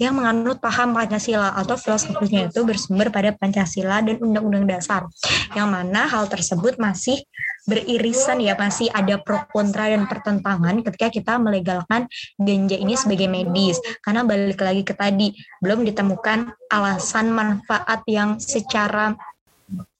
yang 0.00 0.16
menganut 0.16 0.56
paham 0.56 0.96
Pancasila 0.96 1.52
atau 1.52 1.76
filosofisnya 1.76 2.48
itu 2.48 2.64
bersumber 2.64 3.12
pada 3.12 3.36
Pancasila 3.36 4.00
dan 4.00 4.16
Undang-Undang 4.24 4.64
Dasar, 4.72 5.04
yang 5.52 5.68
mana 5.68 6.08
hal 6.08 6.32
tersebut 6.32 6.80
masih 6.80 7.20
beririsan 7.62 8.42
ya 8.42 8.58
masih 8.58 8.90
ada 8.90 9.22
pro 9.22 9.46
kontra 9.50 9.86
dan 9.86 10.10
pertentangan 10.10 10.82
ketika 10.82 11.08
kita 11.14 11.32
melegalkan 11.38 12.10
ganja 12.34 12.74
ini 12.74 12.98
sebagai 12.98 13.30
medis 13.30 13.78
karena 14.02 14.26
balik 14.26 14.58
lagi 14.58 14.82
ke 14.82 14.94
tadi 14.94 15.30
belum 15.62 15.86
ditemukan 15.86 16.50
alasan 16.70 17.30
manfaat 17.30 18.02
yang 18.10 18.42
secara 18.42 19.14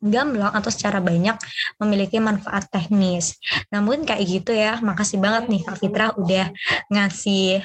gamblang 0.03 0.53
atau 0.53 0.69
secara 0.69 0.99
banyak 0.99 1.39
memiliki 1.81 2.19
manfaat 2.21 2.69
teknis. 2.69 3.39
Namun 3.73 4.05
kayak 4.05 4.25
gitu 4.27 4.53
ya, 4.53 4.77
makasih 4.83 5.23
banget 5.23 5.49
nih 5.49 5.63
Kak 5.65 5.79
Fitra 5.81 6.07
udah 6.19 6.53
ngasih 6.93 7.65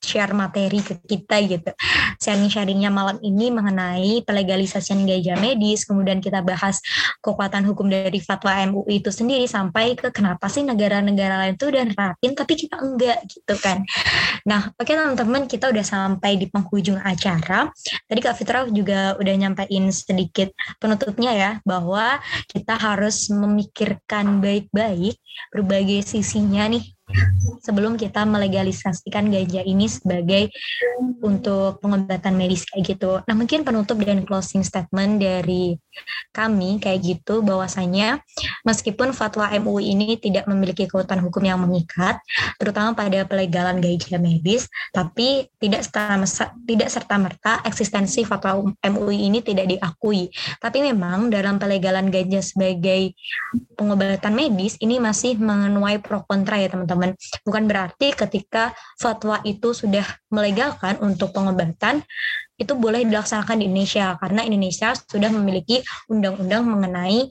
share 0.00 0.32
materi 0.32 0.80
ke 0.80 0.96
kita 1.02 1.36
gitu. 1.44 1.70
Sharing-sharingnya 2.22 2.88
malam 2.88 3.18
ini 3.20 3.52
mengenai 3.52 4.22
pelegalisasian 4.24 5.04
ganja 5.04 5.36
medis, 5.36 5.84
kemudian 5.84 6.22
kita 6.22 6.40
bahas 6.40 6.80
kekuatan 7.20 7.66
hukum 7.68 7.90
dari 7.90 8.22
fatwa 8.22 8.54
MUI 8.64 9.02
itu 9.04 9.10
sendiri 9.12 9.44
sampai 9.44 9.98
ke 9.98 10.08
kenapa 10.14 10.48
sih 10.48 10.64
negara-negara 10.64 11.42
lain 11.44 11.54
tuh 11.60 11.74
udah 11.74 11.84
nerapin 11.84 12.32
tapi 12.32 12.54
kita 12.56 12.80
enggak 12.80 13.20
gitu 13.28 13.54
kan. 13.60 13.84
Nah, 14.48 14.72
oke 14.78 14.88
teman-teman 14.88 15.50
kita 15.50 15.68
udah 15.68 15.84
sampai 15.84 16.38
di 16.40 16.46
penghujung 16.48 17.02
acara. 17.02 17.68
Tadi 18.06 18.20
Kak 18.22 18.34
Fitra 18.38 18.64
juga 18.70 19.18
udah 19.18 19.34
nyampaikan 19.36 19.90
sedikit 19.92 20.54
penutupnya 20.80 21.32
ya 21.34 21.50
bahwa 21.66 22.22
kita 22.48 22.78
harus 22.78 23.28
memikirkan 23.28 24.38
baik-baik 24.40 25.18
berbagai 25.52 26.06
sisinya 26.06 26.64
nih 26.70 26.95
sebelum 27.62 27.94
kita 27.94 28.26
melegalisasikan 28.26 29.30
ganja 29.30 29.62
ini 29.62 29.86
sebagai 29.86 30.50
untuk 31.22 31.78
pengobatan 31.78 32.34
medis 32.34 32.66
kayak 32.66 32.82
gitu. 32.94 33.22
Nah 33.22 33.34
mungkin 33.34 33.62
penutup 33.62 33.98
dan 34.02 34.26
closing 34.26 34.66
statement 34.66 35.22
dari 35.22 35.78
kami 36.34 36.82
kayak 36.82 37.00
gitu 37.00 37.40
bahwasanya 37.46 38.20
meskipun 38.66 39.14
fatwa 39.14 39.48
MUI 39.54 39.94
ini 39.94 40.18
tidak 40.18 40.50
memiliki 40.50 40.90
kekuatan 40.90 41.22
hukum 41.22 41.46
yang 41.46 41.62
mengikat, 41.62 42.18
terutama 42.58 42.92
pada 42.92 43.22
pelegalan 43.24 43.78
ganja 43.78 44.18
medis, 44.18 44.66
tapi 44.90 45.46
tidak 45.62 45.86
serta 45.86 46.20
tidak 46.66 46.88
serta 46.90 47.14
merta 47.16 47.52
eksistensi 47.62 48.26
fatwa 48.26 48.66
MUI 48.82 49.30
ini 49.30 49.40
tidak 49.40 49.70
diakui. 49.70 50.28
Tapi 50.58 50.82
memang 50.82 51.30
dalam 51.30 51.56
pelegalan 51.56 52.10
ganja 52.10 52.42
sebagai 52.42 53.14
pengobatan 53.78 54.34
medis 54.34 54.74
ini 54.82 54.98
masih 54.98 55.38
menuai 55.38 56.02
pro 56.02 56.26
kontra 56.26 56.60
ya 56.60 56.68
teman-teman 56.68 56.95
teman-teman. 56.96 57.44
Bukan 57.44 57.64
berarti 57.68 58.16
ketika 58.16 58.72
fatwa 58.96 59.44
itu 59.44 59.76
sudah 59.76 60.04
melegalkan 60.32 60.96
untuk 61.04 61.36
pengobatan, 61.36 62.00
itu 62.56 62.72
boleh 62.72 63.04
dilaksanakan 63.04 63.60
di 63.60 63.64
Indonesia 63.68 64.16
karena 64.16 64.40
Indonesia 64.44 64.96
sudah 64.96 65.28
memiliki 65.28 65.84
undang-undang 66.08 66.64
mengenai 66.64 67.28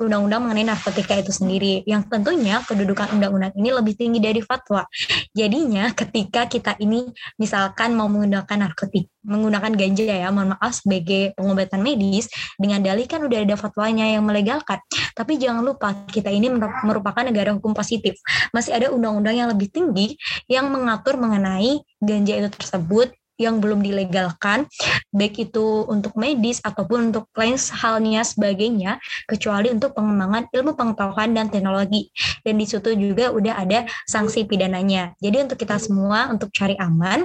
undang-undang 0.00 0.44
mengenai 0.44 0.68
narkotika 0.68 1.16
itu 1.16 1.32
sendiri 1.32 1.80
yang 1.88 2.04
tentunya 2.04 2.60
kedudukan 2.64 3.16
undang-undang 3.16 3.52
ini 3.56 3.72
lebih 3.72 3.96
tinggi 3.96 4.20
dari 4.20 4.44
fatwa. 4.44 4.84
Jadinya 5.32 5.88
ketika 5.96 6.44
kita 6.44 6.76
ini 6.84 7.08
misalkan 7.40 7.96
mau 7.96 8.12
menggunakan 8.12 8.68
narkotik 8.68 9.08
menggunakan 9.22 9.72
ganja 9.78 10.02
ya, 10.02 10.28
mohon 10.34 10.58
maaf 10.58 10.82
sebagai 10.82 11.30
pengobatan 11.38 11.78
medis 11.80 12.26
dengan 12.58 12.82
dalih 12.82 13.06
kan 13.06 13.22
udah 13.22 13.38
ada 13.46 13.54
fatwanya 13.54 14.10
yang 14.10 14.26
melegalkan. 14.26 14.82
Tapi 15.14 15.38
jangan 15.38 15.62
lupa 15.62 15.94
kita 16.10 16.28
ini 16.28 16.50
merupakan 16.82 17.22
negara 17.22 17.54
hukum 17.54 17.70
positif. 17.70 18.18
Masih 18.50 18.74
ada 18.74 18.90
undang-undang 18.90 19.38
yang 19.38 19.48
lebih 19.50 19.70
tinggi 19.70 20.18
yang 20.50 20.68
mengatur 20.74 21.14
mengenai 21.16 21.78
ganja 22.02 22.34
itu 22.34 22.50
tersebut 22.50 23.14
yang 23.40 23.58
belum 23.58 23.80
dilegalkan, 23.80 24.68
baik 25.10 25.50
itu 25.50 25.86
untuk 25.88 26.14
medis 26.14 26.60
ataupun 26.62 27.12
untuk 27.12 27.28
lain 27.34 27.56
halnya 27.56 28.22
sebagainya, 28.22 29.00
kecuali 29.26 29.72
untuk 29.72 29.96
pengembangan 29.96 30.48
ilmu 30.52 30.72
pengetahuan 30.76 31.32
dan 31.32 31.48
teknologi. 31.48 32.12
Dan 32.44 32.60
di 32.60 32.66
situ 32.68 32.92
juga 32.94 33.32
udah 33.32 33.54
ada 33.62 33.88
sanksi 34.04 34.44
pidananya. 34.44 35.16
Jadi 35.18 35.48
untuk 35.48 35.58
kita 35.58 35.80
semua 35.80 36.28
untuk 36.30 36.52
cari 36.52 36.76
aman, 36.78 37.24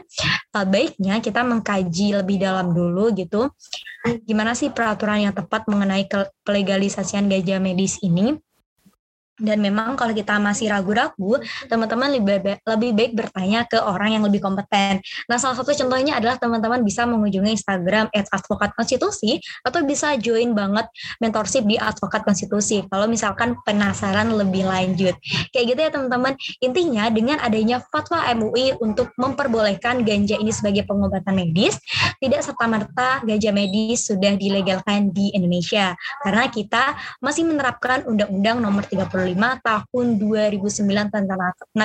eh, 0.56 0.66
baiknya 0.68 1.20
kita 1.20 1.44
mengkaji 1.44 2.18
lebih 2.18 2.40
dalam 2.42 2.72
dulu 2.72 3.14
gitu, 3.14 3.52
gimana 4.24 4.56
sih 4.56 4.72
peraturan 4.72 5.28
yang 5.28 5.36
tepat 5.36 5.68
mengenai 5.68 6.08
kelegalisasian 6.48 7.28
gajah 7.28 7.60
medis 7.60 8.00
ini 8.00 8.40
dan 9.38 9.62
memang 9.62 9.94
kalau 9.94 10.18
kita 10.18 10.42
masih 10.42 10.74
ragu-ragu, 10.74 11.38
teman-teman 11.70 12.10
lebih, 12.18 12.58
baik, 12.66 13.14
bertanya 13.14 13.70
ke 13.70 13.78
orang 13.78 14.18
yang 14.18 14.24
lebih 14.26 14.42
kompeten. 14.42 14.98
Nah, 15.30 15.38
salah 15.38 15.54
satu 15.54 15.74
contohnya 15.78 16.18
adalah 16.18 16.42
teman-teman 16.42 16.82
bisa 16.82 17.06
mengunjungi 17.06 17.54
Instagram 17.54 18.10
konstitusi 18.74 19.38
atau 19.62 19.86
bisa 19.86 20.18
join 20.18 20.58
banget 20.58 20.90
mentorship 21.22 21.70
di 21.70 21.78
advokat 21.78 22.26
konstitusi 22.26 22.82
kalau 22.90 23.06
misalkan 23.06 23.54
penasaran 23.62 24.34
lebih 24.34 24.66
lanjut. 24.66 25.14
Kayak 25.54 25.66
gitu 25.74 25.80
ya 25.86 25.92
teman-teman. 25.94 26.34
Intinya 26.62 27.06
dengan 27.14 27.38
adanya 27.38 27.78
fatwa 27.94 28.26
MUI 28.34 28.82
untuk 28.82 29.14
memperbolehkan 29.22 30.02
ganja 30.02 30.38
ini 30.42 30.50
sebagai 30.50 30.90
pengobatan 30.90 31.38
medis, 31.38 31.78
tidak 32.18 32.42
serta-merta 32.42 33.22
ganja 33.22 33.54
medis 33.54 34.10
sudah 34.10 34.34
dilegalkan 34.34 35.14
di 35.14 35.30
Indonesia. 35.38 35.94
Karena 36.26 36.50
kita 36.50 36.98
masih 37.22 37.46
menerapkan 37.46 38.02
Undang-Undang 38.10 38.58
Nomor 38.58 38.84
35 38.90 39.27
tahun 39.36 40.22
2009 40.22 41.12
tentang 41.12 41.40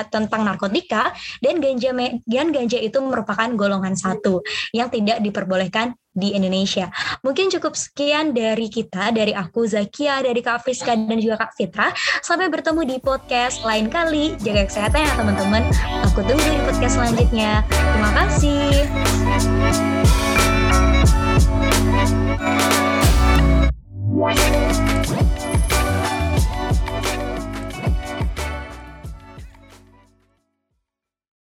tentang 0.07 0.41
narkotika 0.45 1.11
dan 1.41 1.59
ganja 1.59 1.91
dan 2.23 2.47
ganja 2.53 2.79
itu 2.79 2.99
merupakan 3.01 3.49
golongan 3.57 3.97
satu 3.97 4.39
yang 4.71 4.87
tidak 4.87 5.19
diperbolehkan 5.19 5.97
di 6.13 6.37
Indonesia. 6.37 6.93
Mungkin 7.25 7.49
cukup 7.49 7.73
sekian 7.73 8.37
dari 8.37 8.69
kita, 8.69 9.09
dari 9.09 9.33
aku 9.33 9.65
Zakia, 9.65 10.21
dari 10.21 10.45
Kak 10.45 10.61
Fiska 10.61 10.93
dan 10.93 11.17
juga 11.17 11.41
Kak 11.41 11.57
Fitra. 11.57 11.89
Sampai 12.21 12.53
bertemu 12.53 12.85
di 12.85 12.97
podcast 13.01 13.65
lain 13.65 13.89
kali. 13.89 14.37
Jaga 14.39 14.69
kesehatan 14.69 15.01
ya 15.01 15.11
teman-teman. 15.17 15.63
Aku 16.05 16.21
tunggu 16.21 16.45
di 16.45 16.61
podcast 16.69 17.01
selanjutnya. 17.01 17.65
Terima 17.67 18.11
kasih. 18.13 18.85